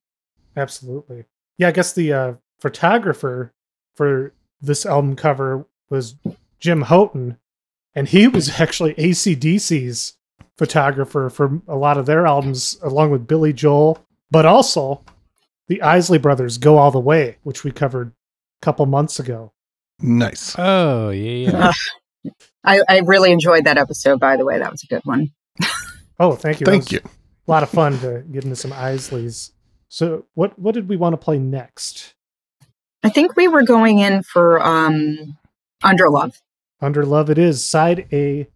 [0.57, 1.27] Absolutely.
[1.59, 3.53] Yeah, I guess the uh, photographer
[3.95, 6.17] for this album cover was
[6.59, 7.39] Jim Houghton,
[7.95, 10.15] and he was actually ACDC's
[10.59, 15.05] photographer for a lot of their albums, along with Billy Joel, but also
[15.69, 18.13] the Isley Brothers Go All the Way, which we covered
[18.63, 19.53] couple months ago.
[20.01, 20.55] Nice.
[20.59, 21.51] Oh yeah,
[22.23, 22.31] yeah.
[22.65, 24.59] I, I really enjoyed that episode, by the way.
[24.59, 25.29] That was a good one.
[26.19, 26.65] Oh, thank you.
[26.65, 27.01] Thank you.
[27.05, 29.51] A lot of fun to get into some Isleys.
[29.89, 32.15] So, what what did we want to play next?
[33.03, 35.37] I think we were going in for um,
[35.83, 36.41] Under Love.
[36.81, 38.49] Under Love It Is, side A,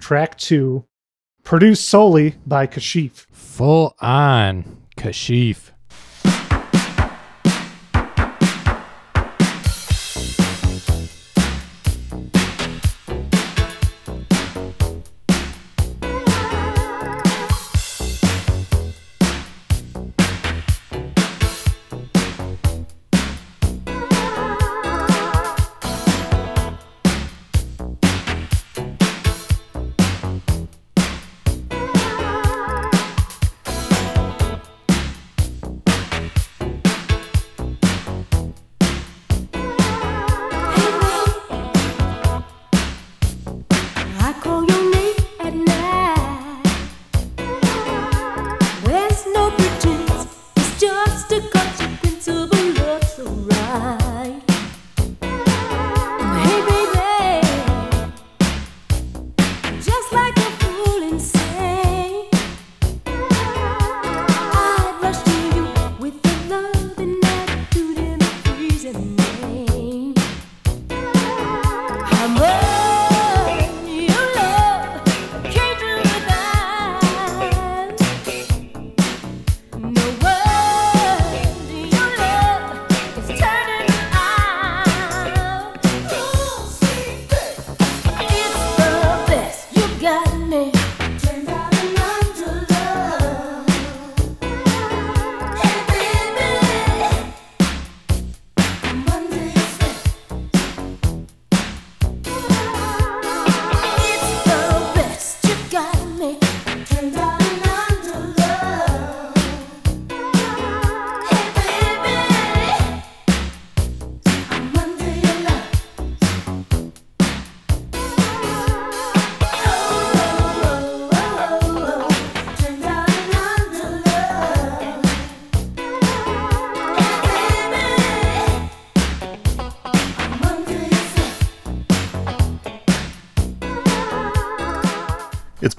[0.00, 0.84] track two,
[1.44, 3.26] produced solely by Kashif.
[3.30, 5.70] full on Kashif.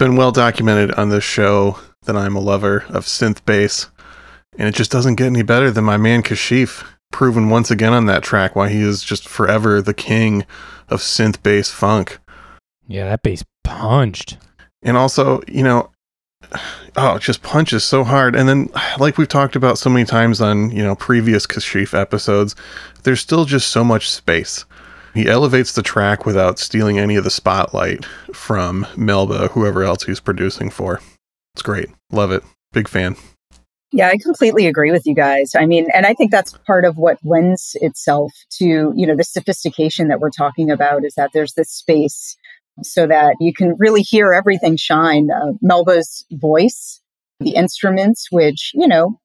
[0.04, 3.88] Been well documented on this show that I'm a lover of synth bass,
[4.58, 8.06] and it just doesn't get any better than my man Kashif, proven once again on
[8.08, 10.46] that track why he is just forever the king
[10.90, 12.20] of synth bass funk.
[12.86, 14.40] Yeah, that bass punched.
[14.82, 15.90] And also, you know,
[16.98, 18.36] oh, it just punches so hard.
[18.36, 18.68] And then,
[19.00, 22.58] like we've talked about so many times on, you know, previous Kashif episodes,
[23.04, 24.66] there's still just so much space.
[25.14, 30.20] He elevates the track without stealing any of the spotlight from Melba, whoever else he's
[30.20, 31.00] producing for.
[31.54, 31.90] It's great.
[32.12, 32.44] Love it.
[32.72, 33.16] Big fan.
[33.92, 35.52] Yeah, I completely agree with you guys.
[35.56, 39.24] I mean, and I think that's part of what lends itself to, you know, the
[39.24, 42.36] sophistication that we're talking about is that there's this space
[42.82, 45.30] so that you can really hear everything shine.
[45.30, 47.00] Uh, Melba's voice,
[47.40, 49.20] the instruments, which, you know,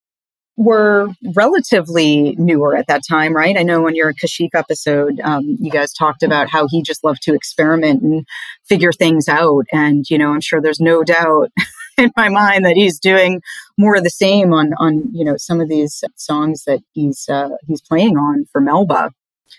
[0.59, 3.57] were relatively newer at that time, right?
[3.57, 7.23] I know on your Kashif episode, um, you guys talked about how he just loved
[7.23, 8.27] to experiment and
[8.65, 9.67] figure things out.
[9.73, 11.51] And, you know, I'm sure there's no doubt
[11.99, 13.41] in my mind that he's doing
[13.79, 17.51] more of the same on, on, you know, some of these songs that he's, uh,
[17.69, 19.13] he's playing on for Melba.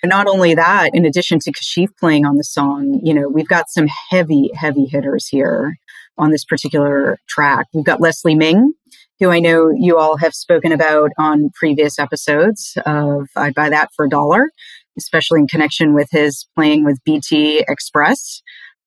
[0.04, 3.48] And not only that, in addition to Kashif playing on the song, you know, we've
[3.48, 5.78] got some heavy, heavy hitters here
[6.18, 7.68] on this particular track.
[7.74, 8.74] We've got Leslie Ming,
[9.20, 13.90] who I know you all have spoken about on previous episodes of I'd Buy That
[13.96, 14.50] for a Dollar,
[14.98, 18.42] especially in connection with his playing with BT Express,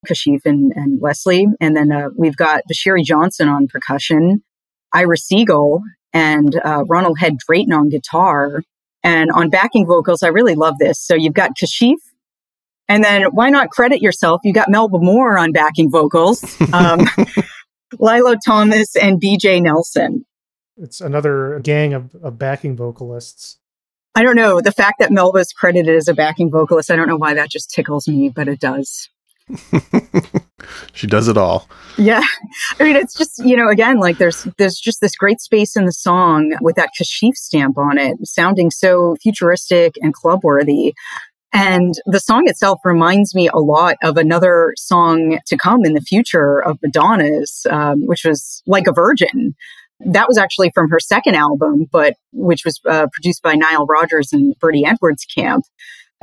[0.08, 1.46] Kashif and, and Leslie.
[1.60, 4.42] And then uh, we've got Bashiri Johnson on percussion,
[4.92, 8.62] Ira Siegel, and uh, Ronald Head Drayton on guitar.
[9.04, 10.98] And on backing vocals, I really love this.
[11.00, 11.96] So you've got Kashif,
[12.88, 14.40] and then why not credit yourself?
[14.44, 17.06] You got Melba Moore on backing vocals, um,
[17.98, 20.24] Lillo Thomas, and BJ Nelson.
[20.76, 23.58] It's another gang of, of backing vocalists.
[24.14, 24.60] I don't know.
[24.60, 27.50] The fact that Melba is credited as a backing vocalist, I don't know why that
[27.50, 29.08] just tickles me, but it does.
[30.92, 31.68] she does it all.
[31.96, 32.22] Yeah.
[32.80, 35.86] I mean, it's just, you know, again, like there's, there's just this great space in
[35.86, 40.94] the song with that Kashif stamp on it, sounding so futuristic and club worthy.
[41.52, 46.00] And the song itself reminds me a lot of another song to come in the
[46.00, 49.54] future of Madonna's, um, which was Like a Virgin.
[50.00, 54.32] That was actually from her second album, but which was uh, produced by Nile Rodgers
[54.32, 55.64] and Bertie Edwards Camp.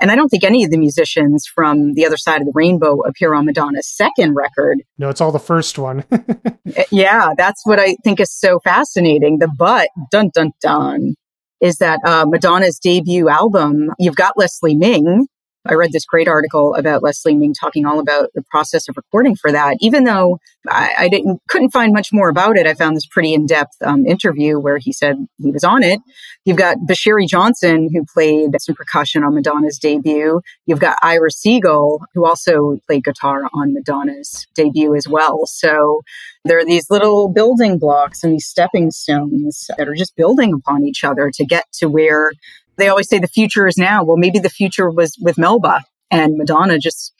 [0.01, 3.01] And I don't think any of the musicians from the other side of the rainbow
[3.01, 4.79] appear on Madonna's second record.
[4.97, 6.05] No, it's all the first one.
[6.91, 9.39] yeah, that's what I think is so fascinating.
[9.39, 11.15] The but, dun dun dun,
[11.61, 15.27] is that uh, Madonna's debut album, you've got Leslie Ming,
[15.65, 19.35] I read this great article about Leslie Ming talking all about the process of recording
[19.35, 19.77] for that.
[19.81, 23.33] Even though I, I didn't couldn't find much more about it, I found this pretty
[23.33, 25.99] in depth um, interview where he said he was on it.
[26.45, 30.41] You've got Bashiri Johnson who played some percussion on Madonna's debut.
[30.65, 35.45] You've got Ira Siegel who also played guitar on Madonna's debut as well.
[35.45, 36.01] So
[36.45, 40.85] there are these little building blocks and these stepping stones that are just building upon
[40.85, 42.31] each other to get to where
[42.79, 44.03] they always say the future is now.
[44.03, 47.13] Well, maybe the future was with Melba and Madonna just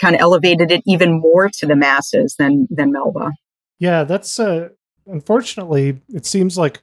[0.00, 3.32] kind of elevated it even more to the masses than than Melba.
[3.78, 4.70] Yeah, that's uh
[5.06, 6.82] unfortunately it seems like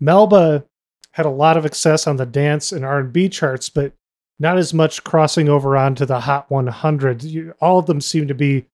[0.00, 0.64] Melba
[1.12, 3.92] had a lot of success on the dance and R&B charts, but
[4.38, 7.24] not as much crossing over onto the Hot 100.
[7.24, 8.66] You, all of them seem to be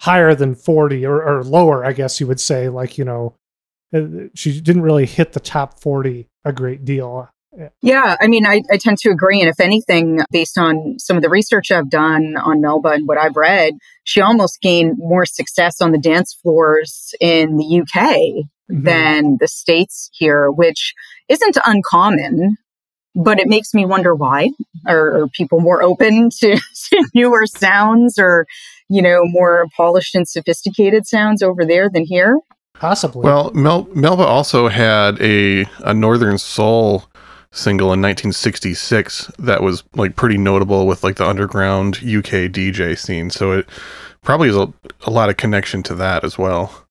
[0.00, 2.68] higher than 40 or, or lower, I guess you would say.
[2.68, 3.34] Like, you know,
[3.92, 7.28] uh, she didn't really hit the top 40 a great deal.
[7.82, 9.40] Yeah, I mean, I, I tend to agree.
[9.40, 13.18] And if anything, based on some of the research I've done on Melba and what
[13.18, 13.74] I've read,
[14.04, 18.10] she almost gained more success on the dance floors in the UK
[18.70, 18.82] mm-hmm.
[18.84, 20.94] than the States here, which
[21.28, 22.56] isn't uncommon.
[23.16, 24.50] But it makes me wonder why.
[24.86, 28.46] Are, are people more open to, to newer sounds or,
[28.88, 32.38] you know, more polished and sophisticated sounds over there than here?
[32.74, 33.24] Possibly.
[33.24, 37.09] Well, Mel- Melba also had a, a Northern Soul
[37.52, 43.30] single in 1966 that was like pretty notable with like the underground UK DJ scene.
[43.30, 43.68] So it
[44.22, 44.72] probably is a,
[45.02, 46.86] a lot of connection to that as well.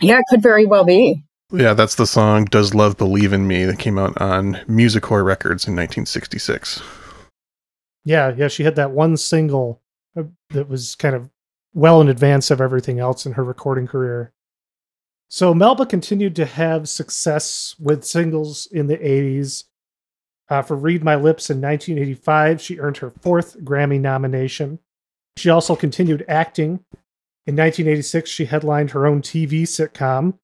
[0.00, 1.22] Yeah, it could very well be.
[1.52, 5.66] Yeah, that's the song Does Love Believe in Me that came out on Musicor Records
[5.66, 6.80] in 1966.
[8.04, 9.82] Yeah, yeah, she had that one single
[10.16, 11.28] uh, that was kind of
[11.74, 14.32] well in advance of everything else in her recording career.
[15.28, 19.64] So Melba continued to have success with singles in the 80s.
[20.50, 24.80] Uh, for Read My Lips in 1985, she earned her fourth Grammy nomination.
[25.36, 26.80] She also continued acting.
[27.46, 30.38] In 1986, she headlined her own TV sitcom,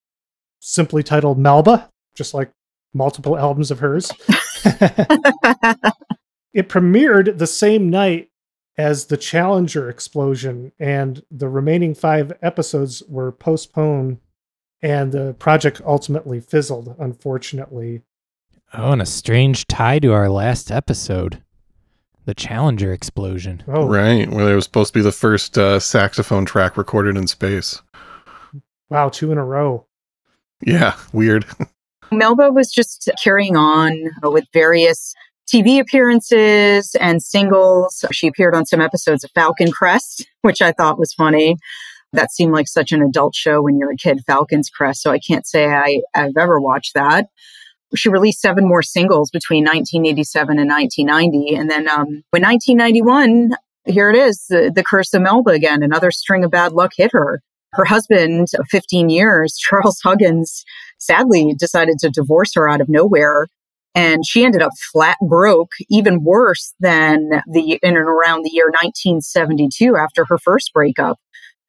[0.61, 2.53] simply titled Melba, just like
[2.95, 4.13] multiple albums of hers.
[4.65, 5.83] it
[6.69, 8.31] premiered the same night
[8.79, 14.19] as the Challenger explosion, and the remaining five episodes were postponed,
[14.81, 18.03] and the project ultimately fizzled, unfortunately.
[18.75, 21.43] Oh, and a strange tie to our last episode
[22.27, 23.63] the Challenger explosion.
[23.69, 27.29] Oh, Right, where it was supposed to be the first uh, saxophone track recorded in
[27.29, 27.81] space.
[28.91, 29.87] wow, two in a row.
[30.61, 31.47] Yeah, weird.
[32.11, 35.15] Melba was just carrying on with various
[35.53, 38.05] TV appearances and singles.
[38.11, 41.57] She appeared on some episodes of Falcon Crest, which I thought was funny.
[42.13, 45.03] That seemed like such an adult show when you're a kid, Falcon's Crest.
[45.03, 47.29] So I can't say I, I've ever watched that.
[47.95, 51.55] She released seven more singles between 1987 and 1990.
[51.55, 53.53] And then um, in 1991,
[53.87, 55.83] here it is, the, the curse of Melba again.
[55.83, 57.41] Another string of bad luck hit her.
[57.73, 60.65] Her husband of 15 years, Charles Huggins,
[60.99, 63.47] sadly decided to divorce her out of nowhere.
[63.95, 68.67] And she ended up flat broke, even worse than the in and around the year
[68.67, 71.19] 1972 after her first breakup.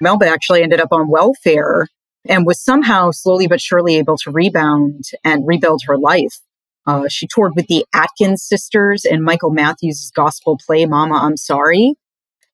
[0.01, 1.87] Melba actually ended up on welfare
[2.29, 6.39] and was somehow slowly but surely able to rebound and rebuild her life.
[6.85, 11.95] Uh, she toured with the Atkins sisters and Michael Matthews' gospel play, Mama, I'm Sorry.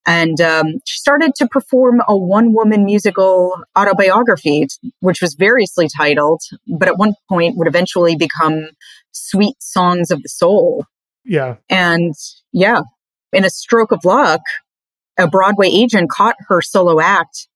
[0.05, 4.67] And um, she started to perform a one woman musical autobiography,
[4.99, 8.69] which was variously titled, but at one point would eventually become
[9.11, 10.85] Sweet Songs of the Soul.
[11.23, 11.55] Yeah.
[11.69, 12.13] And
[12.51, 12.81] yeah,
[13.31, 14.41] in a stroke of luck,
[15.17, 17.47] a Broadway agent caught her solo act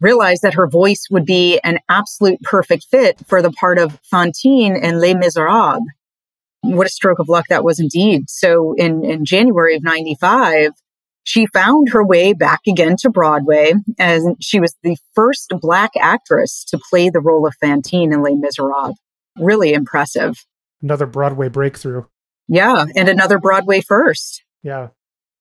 [0.00, 4.76] realized that her voice would be an absolute perfect fit for the part of Fantine
[4.76, 5.82] in Les Miserables.
[6.62, 8.28] what a stroke of luck that was indeed.
[8.28, 10.72] So in, in January of 95,
[11.22, 16.64] she found her way back again to Broadway, and she was the first Black actress
[16.68, 18.96] to play the role of Fantine in Les Miserables.
[19.36, 20.44] Really impressive.
[20.80, 22.04] Another Broadway breakthrough.
[22.48, 24.44] Yeah, and another Broadway first.
[24.62, 24.88] Yeah.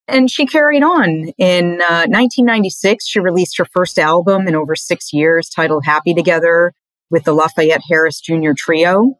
[0.07, 1.31] And she carried on.
[1.37, 6.73] In uh, 1996, she released her first album in over six years titled Happy Together
[7.09, 8.51] with the Lafayette Harris Jr.
[8.55, 9.15] Trio.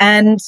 [0.00, 0.38] And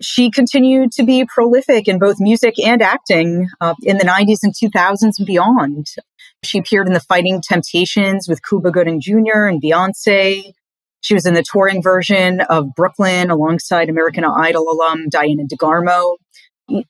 [0.00, 4.54] she continued to be prolific in both music and acting uh, in the 90s and
[4.54, 5.86] 2000s and beyond.
[6.42, 9.46] She appeared in The Fighting Temptations with Cuba Gooding Jr.
[9.46, 10.52] and Beyonce.
[11.00, 16.16] She was in the touring version of Brooklyn alongside American Idol alum Diana DeGarmo.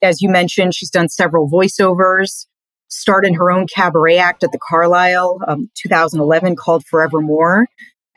[0.02, 2.46] As you mentioned, she's done several voiceovers,
[2.88, 7.66] started her own cabaret act at the Carlyle, um, 2011 called Forevermore,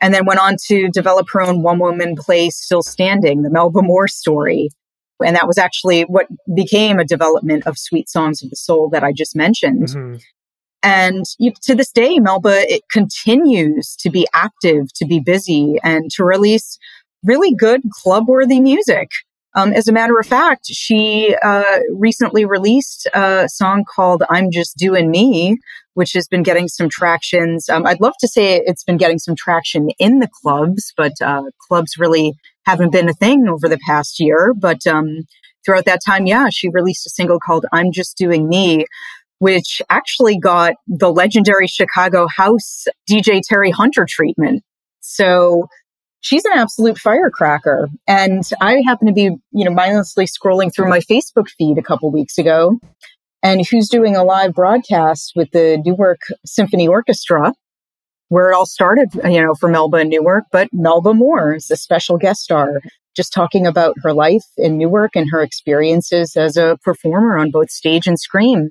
[0.00, 3.82] and then went on to develop her own one woman play, Still Standing, the Melba
[3.82, 4.70] Moore story.
[5.22, 9.04] And that was actually what became a development of Sweet Songs of the Soul that
[9.04, 9.88] I just mentioned.
[9.88, 10.22] Mhm.
[10.82, 16.10] And you, to this day, Melba it continues to be active, to be busy, and
[16.12, 16.78] to release
[17.22, 19.10] really good club worthy music.
[19.54, 24.76] Um, as a matter of fact, she uh, recently released a song called I'm Just
[24.76, 25.58] Doing Me,
[25.94, 27.68] which has been getting some tractions.
[27.68, 31.42] Um, I'd love to say it's been getting some traction in the clubs, but uh,
[31.66, 32.34] clubs really
[32.64, 34.54] haven't been a thing over the past year.
[34.56, 35.22] But um,
[35.64, 38.86] throughout that time, yeah, she released a single called I'm Just Doing Me,
[39.40, 44.62] which actually got the legendary Chicago house DJ Terry Hunter treatment.
[45.00, 45.66] So
[46.20, 47.88] she's an absolute firecracker.
[48.06, 52.10] And I happen to be, you know, mindlessly scrolling through my Facebook feed a couple
[52.10, 52.78] weeks ago.
[53.42, 57.54] And who's doing a live broadcast with the Newark Symphony Orchestra,
[58.28, 61.76] where it all started, you know, for Melba in Newark, but Melba Moore is a
[61.76, 62.80] special guest star,
[63.16, 67.70] just talking about her life in Newark and her experiences as a performer on both
[67.70, 68.70] stage and screen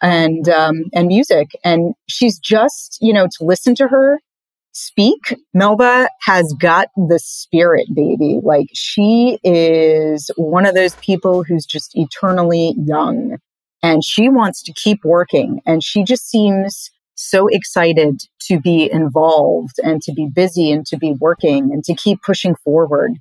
[0.00, 1.50] and um, and music.
[1.64, 4.20] And she's just, you know, to listen to her
[4.72, 8.38] speak, Melba has got the spirit, baby.
[8.42, 13.38] Like she is one of those people who's just eternally young
[13.82, 15.60] and she wants to keep working.
[15.66, 20.96] And she just seems so excited to be involved and to be busy and to
[20.96, 23.12] be working and to keep pushing forward.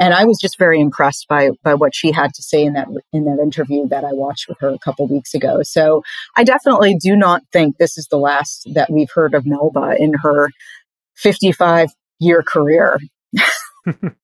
[0.00, 2.86] And I was just very impressed by by what she had to say in that
[3.12, 5.62] in that interview that I watched with her a couple weeks ago.
[5.64, 6.02] So
[6.36, 10.14] I definitely do not think this is the last that we've heard of Melba in
[10.14, 10.50] her
[11.18, 11.90] 55
[12.20, 12.98] year career.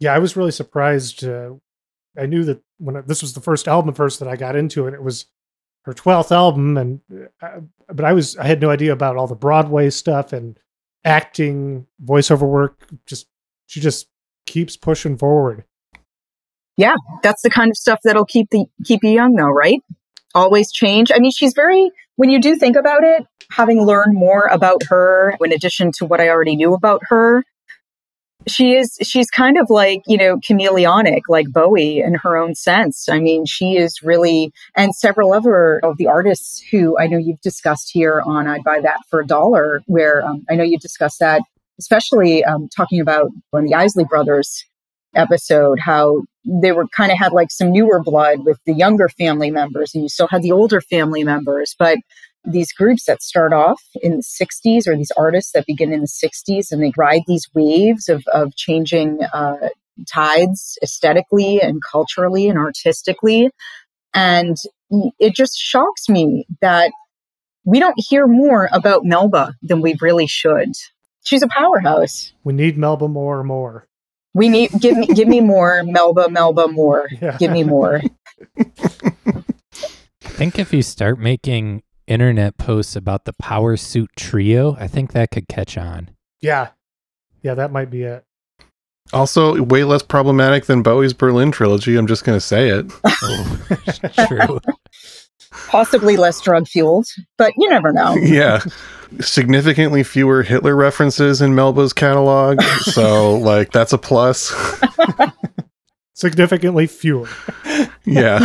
[0.00, 1.24] Yeah, I was really surprised.
[1.24, 1.54] Uh,
[2.16, 4.86] I knew that when I, this was the first album first that I got into,
[4.86, 5.26] and it was
[5.84, 7.00] her twelfth album, and
[7.42, 7.60] uh,
[7.92, 10.58] but I was I had no idea about all the Broadway stuff and
[11.04, 12.86] acting, voiceover work.
[13.06, 13.26] Just
[13.66, 14.08] she just
[14.46, 15.64] keeps pushing forward.
[16.76, 16.94] Yeah,
[17.24, 19.80] that's the kind of stuff that'll keep the keep you young though, right?
[20.34, 21.10] Always change.
[21.12, 25.36] I mean, she's very when you do think about it, having learned more about her
[25.40, 27.44] in addition to what I already knew about her,
[28.48, 33.08] she is she's kind of like, you know, chameleonic like Bowie in her own sense.
[33.08, 37.40] I mean, she is really and several other of the artists who I know you've
[37.40, 41.20] discussed here on I'd buy that for a dollar where um, I know you discussed
[41.20, 41.42] that
[41.78, 44.64] especially um, talking about when the Isley brothers
[45.14, 49.50] episode, how they were kind of had like some newer blood with the younger family
[49.50, 51.74] members, and you still had the older family members.
[51.78, 51.98] But
[52.44, 56.06] these groups that start off in the 60s, or these artists that begin in the
[56.06, 59.68] 60s, and they ride these waves of, of changing uh,
[60.10, 63.50] tides aesthetically and culturally and artistically.
[64.14, 64.56] And
[65.18, 66.90] it just shocks me that
[67.64, 70.72] we don't hear more about Melba than we really should.
[71.24, 72.32] She's a powerhouse.
[72.42, 73.86] We need Melba more, and more.
[74.38, 77.08] We need give me give me more Melba Melba more.
[77.20, 77.36] Yeah.
[77.38, 78.00] Give me more.
[78.56, 79.42] I
[80.22, 85.32] think if you start making internet posts about the Power Suit Trio, I think that
[85.32, 86.10] could catch on.
[86.40, 86.68] Yeah,
[87.42, 88.24] yeah, that might be it.
[89.12, 91.96] Also, way less problematic than Bowie's Berlin trilogy.
[91.96, 92.92] I'm just going to say it.
[94.28, 94.60] True.
[95.68, 98.14] Possibly less drug fueled, but you never know.
[98.20, 98.60] yeah.
[99.20, 102.60] Significantly fewer Hitler references in Melba's catalog.
[102.80, 104.54] So, like, that's a plus.
[106.14, 107.28] Significantly fewer.
[108.04, 108.38] yeah.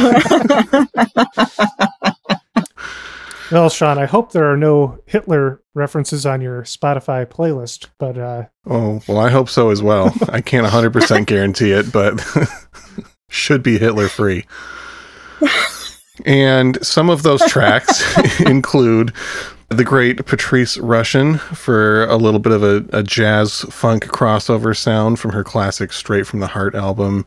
[3.52, 8.44] Well, Sean, I hope there are no Hitler references on your Spotify playlist, but uh,
[8.68, 10.12] Oh, well, I hope so as well.
[10.30, 12.20] I can't 100% guarantee it, but
[13.30, 14.46] should be Hitler free.
[16.26, 18.02] And some of those tracks
[18.42, 19.14] include
[19.70, 25.20] the great Patrice Rushen for a little bit of a, a jazz funk crossover sound
[25.20, 27.26] from her classic Straight from the Heart album.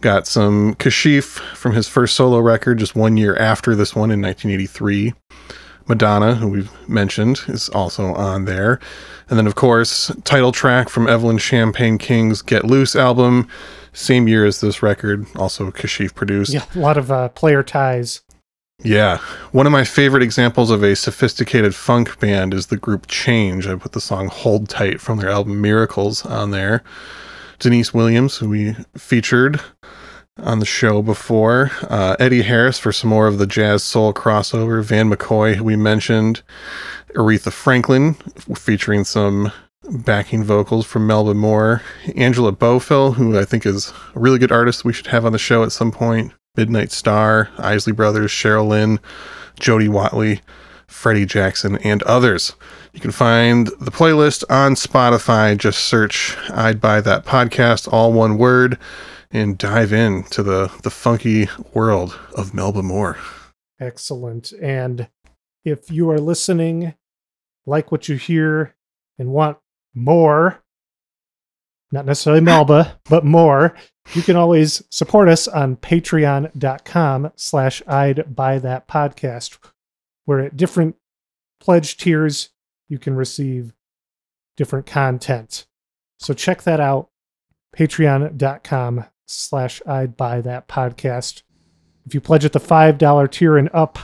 [0.00, 4.20] Got some Kashif from his first solo record just one year after this one in
[4.20, 5.14] 1983.
[5.88, 8.80] Madonna, who we've mentioned, is also on there.
[9.28, 13.48] And then, of course, title track from Evelyn Champagne King's Get Loose album,
[13.96, 16.52] same year as this record, also Kashif produced.
[16.52, 18.20] Yeah, a lot of uh, player ties.
[18.82, 19.18] Yeah.
[19.52, 23.66] One of my favorite examples of a sophisticated funk band is the group Change.
[23.66, 26.84] I put the song Hold Tight from their album Miracles on there.
[27.58, 29.60] Deniece Williams, who we featured
[30.36, 31.70] on the show before.
[31.88, 34.84] Uh, Eddie Harris for some more of the jazz soul crossover.
[34.84, 36.42] Van McCoy, who we mentioned.
[37.14, 38.12] Aretha Franklin,
[38.54, 39.50] featuring some
[39.90, 41.82] backing vocals from Melba Moore.
[42.16, 45.38] Angela Bofill, who I think is a really good artist we should have on the
[45.38, 46.32] show at some point.
[46.56, 48.98] Midnight Star, Isley Brothers, Cheryl Lynn,
[49.60, 50.40] Jody Watley,
[50.86, 52.54] Freddie Jackson, and others.
[52.92, 55.56] You can find the playlist on Spotify.
[55.56, 58.78] Just search I'd Buy That Podcast, all one word,
[59.30, 63.18] and dive into the, the funky world of Melba Moore.
[63.78, 64.52] Excellent.
[64.52, 65.08] And
[65.64, 66.94] if you are listening,
[67.66, 68.74] like what you hear,
[69.18, 69.58] and want
[69.96, 70.62] more,
[71.90, 73.74] not necessarily Melba, but more,
[74.14, 79.58] you can always support us on patreon.com slash I'd buy that podcast,
[80.26, 80.96] where at different
[81.60, 82.50] pledge tiers,
[82.88, 83.72] you can receive
[84.56, 85.66] different content.
[86.18, 87.08] So check that out,
[87.76, 91.42] patreon.com slash I'd buy that podcast.
[92.06, 93.98] If you pledge at the $5 tier and up,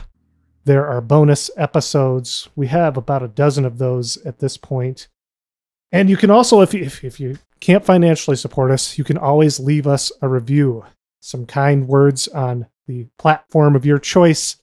[0.65, 2.49] there are bonus episodes.
[2.57, 5.09] We have about a dozen of those at this point.
[5.93, 9.19] And you can also, if you, if, if you can't financially support us, you can
[9.19, 10.85] always leave us a review.
[11.21, 14.57] Some kind words on the platform of your choice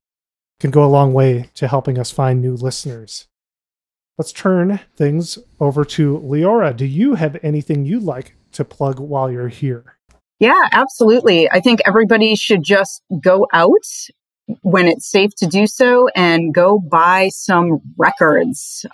[0.60, 3.28] can go a long way to helping us find new listeners.
[4.18, 6.76] Let's turn things over to Leora.
[6.76, 9.96] Do you have anything you'd like to plug while you're here?
[10.40, 11.50] Yeah, absolutely.
[11.50, 13.86] I think everybody should just go out
[14.62, 18.86] when it's safe to do so and go buy some records.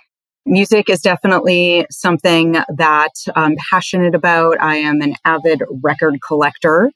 [0.48, 4.60] Music is definitely something that I'm passionate about.
[4.60, 6.92] I am an avid record collector.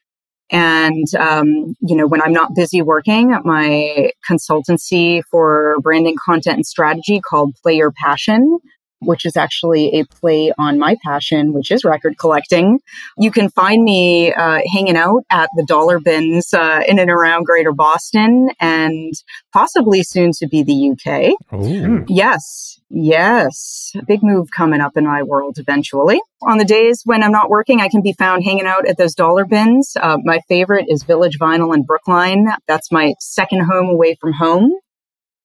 [0.53, 6.57] And, um, you know, when I'm not busy working at my consultancy for branding content
[6.57, 8.59] and strategy called Play Your Passion,
[9.01, 12.81] which is actually a play on my passion, which is record collecting.
[13.19, 17.45] You can find me uh, hanging out at the dollar bins uh, in and around
[17.45, 19.13] Greater Boston and
[19.53, 21.33] possibly soon to be the UK.
[21.55, 22.05] Ooh.
[22.09, 23.93] Yes, yes.
[24.07, 26.21] Big move coming up in my world eventually.
[26.43, 29.15] On the days when I'm not working, I can be found hanging out at those
[29.15, 29.97] dollar bins.
[30.01, 32.49] Uh, my favorite is Village Vinyl in Brookline.
[32.67, 34.73] That's my second home away from home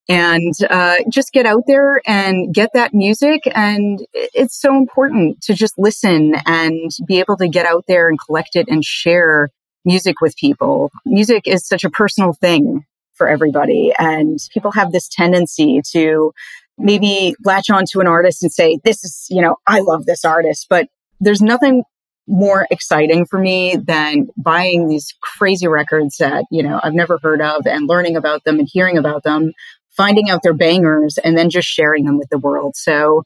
[0.07, 3.41] and uh, just get out there and get that music.
[3.55, 8.19] And it's so important to just listen and be able to get out there and
[8.19, 9.49] collect it and share
[9.83, 10.91] music with people.
[11.05, 16.33] Music is such a personal thing for everybody, and people have this tendency to
[16.77, 20.67] maybe latch onto an artist and say, This is, you know, I love this artist,
[20.69, 20.87] but
[21.19, 21.83] there's nothing
[22.27, 27.41] more exciting for me than buying these crazy records that, you know, I've never heard
[27.41, 29.53] of and learning about them and hearing about them
[29.95, 32.75] finding out their bangers and then just sharing them with the world.
[32.75, 33.23] So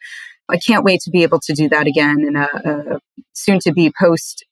[0.50, 3.00] I can't wait to be able to do that again in a, a
[3.34, 4.46] soon to be post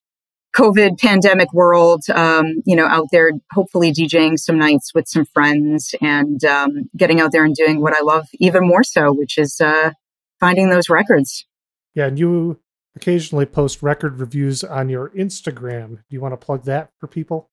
[0.56, 5.94] COVID pandemic world, um, you know, out there, hopefully DJing some nights with some friends
[6.02, 9.62] and um, getting out there and doing what I love even more so, which is
[9.62, 9.92] uh,
[10.40, 11.46] finding those records.
[11.94, 12.60] Yeah, and you
[12.96, 15.98] occasionally post record reviews on your Instagram.
[15.98, 17.50] Do you want to plug that for people?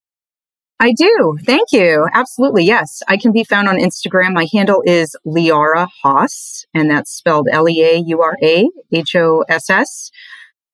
[0.81, 1.39] I do.
[1.45, 2.09] Thank you.
[2.13, 2.65] Absolutely.
[2.65, 3.03] Yes.
[3.09, 4.33] I can be found on Instagram.
[4.35, 9.15] My handle is Leora Haas, and that's spelled L E A U R A H
[9.17, 10.11] O S S.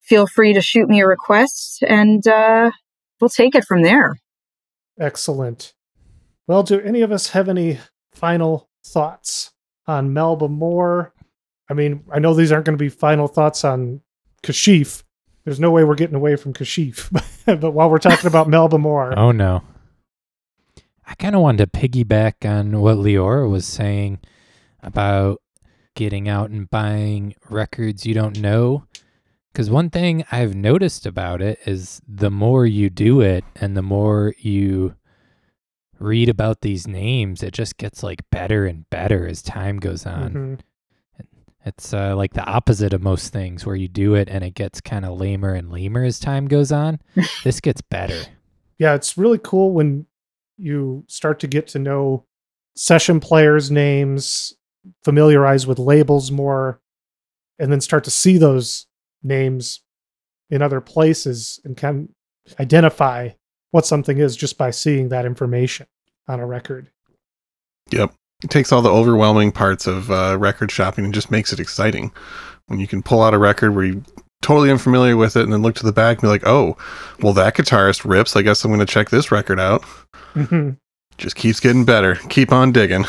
[0.01, 2.71] Feel free to shoot me a request and uh,
[3.21, 4.19] we'll take it from there.
[4.99, 5.73] Excellent.
[6.47, 7.79] Well, do any of us have any
[8.13, 9.53] final thoughts
[9.87, 11.13] on Melba Moore?
[11.69, 14.01] I mean, I know these aren't going to be final thoughts on
[14.43, 15.05] Kashif.
[15.45, 17.09] There's no way we're getting away from Kashif.
[17.61, 19.63] but while we're talking about Melba Moore, Oh no.
[21.11, 24.21] I kind of wanted to piggyback on what Leora was saying
[24.83, 25.43] about
[25.97, 28.85] getting out and buying records you don't know.
[29.53, 33.83] Because one thing I've noticed about it is the more you do it and the
[33.83, 34.95] more you
[35.99, 40.33] read about these names, it just gets like better and better as time goes on.
[40.33, 40.61] Mhm.
[41.67, 44.81] It's uh, like the opposite of most things where you do it and it gets
[44.81, 47.01] kind of lamer and lamer as time goes on.
[47.45, 48.23] this gets better.
[48.79, 50.07] yeah, it's really cool when
[50.61, 52.25] you start to get to know
[52.77, 54.55] session players' names,
[55.05, 56.81] familiarize with labels more,
[57.59, 58.87] and then start to see those
[59.23, 59.83] names
[60.51, 62.09] in other places and can
[62.59, 63.31] identify
[63.71, 65.87] what something is just by seeing that information
[66.27, 66.91] on a record.
[67.91, 68.15] Yep.
[68.43, 72.11] It takes all the overwhelming parts of uh, record shopping and just makes it exciting.
[72.67, 74.05] When you can pull out a record where you
[74.43, 76.77] totally unfamiliar with it and then look to the back and be like, oh,
[77.21, 78.37] well, that guitarist rips.
[78.37, 79.85] I guess I'm going to check this record out.
[80.35, 80.79] Mhm.
[81.19, 82.15] Just keeps getting better.
[82.31, 83.05] Keep on digging.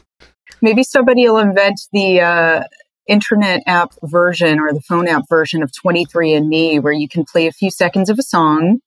[0.62, 2.62] Maybe somebody will invent the uh,
[3.06, 7.52] internet app version or the phone app version of 23andMe where you can play a
[7.52, 8.78] few seconds of a song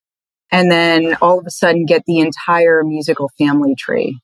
[0.52, 4.20] and then all of a sudden get the entire musical family tree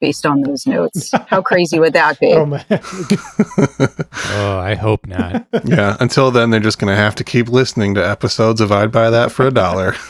[0.00, 1.10] based on those notes.
[1.26, 2.32] How crazy would that be?
[2.32, 2.64] Oh man,
[4.38, 5.46] Oh, I hope not.
[5.64, 5.96] yeah.
[6.00, 9.10] Until then, they're just going to have to keep listening to episodes of I'd Buy
[9.10, 9.94] That for a Dollar.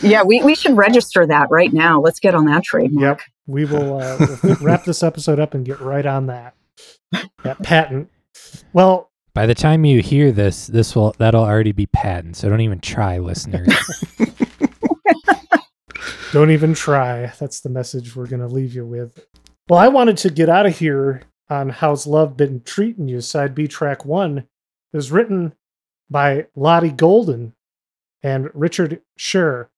[0.00, 2.00] Yeah, we, we should register that right now.
[2.00, 3.18] Let's get on that trademark.
[3.18, 3.28] Yep.
[3.46, 6.54] we will uh, we'll wrap this episode up and get right on that.
[7.44, 8.08] That patent.
[8.72, 12.36] Well, By the time you hear this, this will that'll already be patent.
[12.38, 13.68] So don't even try, listeners.
[16.32, 17.30] Don't even try.
[17.38, 19.26] That's the message we're going to leave you with.
[19.68, 23.54] Well, I wanted to get out of here on How's Love Been Treating You, side
[23.54, 24.38] B track one.
[24.38, 25.54] It was written
[26.10, 27.52] by Lottie Golden
[28.22, 29.68] and Richard Scher,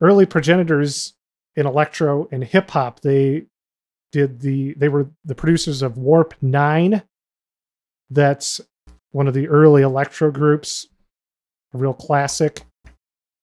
[0.00, 1.14] early progenitors
[1.54, 3.00] in electro and hip hop.
[3.00, 3.46] They
[4.10, 7.02] did the they were the producers of Warp 9.
[8.10, 8.60] That's
[9.12, 10.88] one of the early electro groups,
[11.72, 12.62] a real classic.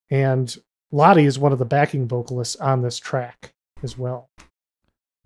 [0.10, 0.56] And
[0.96, 4.30] Lottie is one of the backing vocalists on this track as well.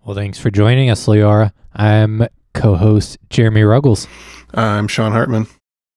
[0.04, 1.54] well, thanks for joining us, Leora.
[1.76, 4.08] I'm co-host Jeremy Ruggles.
[4.52, 5.46] I'm Sean Hartman.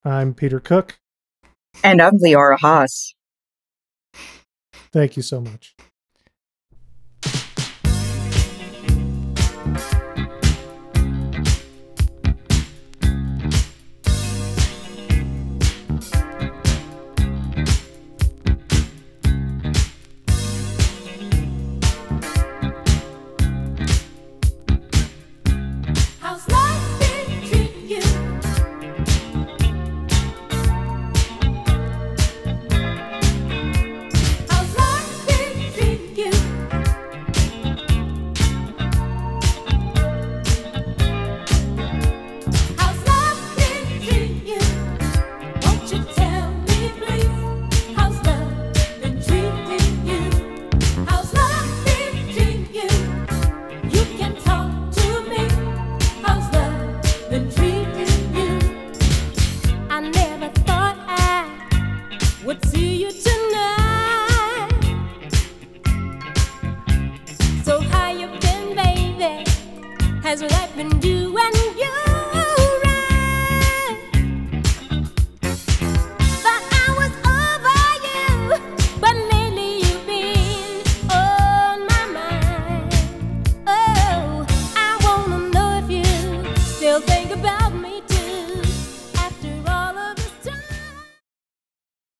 [0.04, 0.98] I'm Peter Cook.
[1.82, 3.14] And I'm Leora Haas.
[4.92, 5.74] Thank you so much.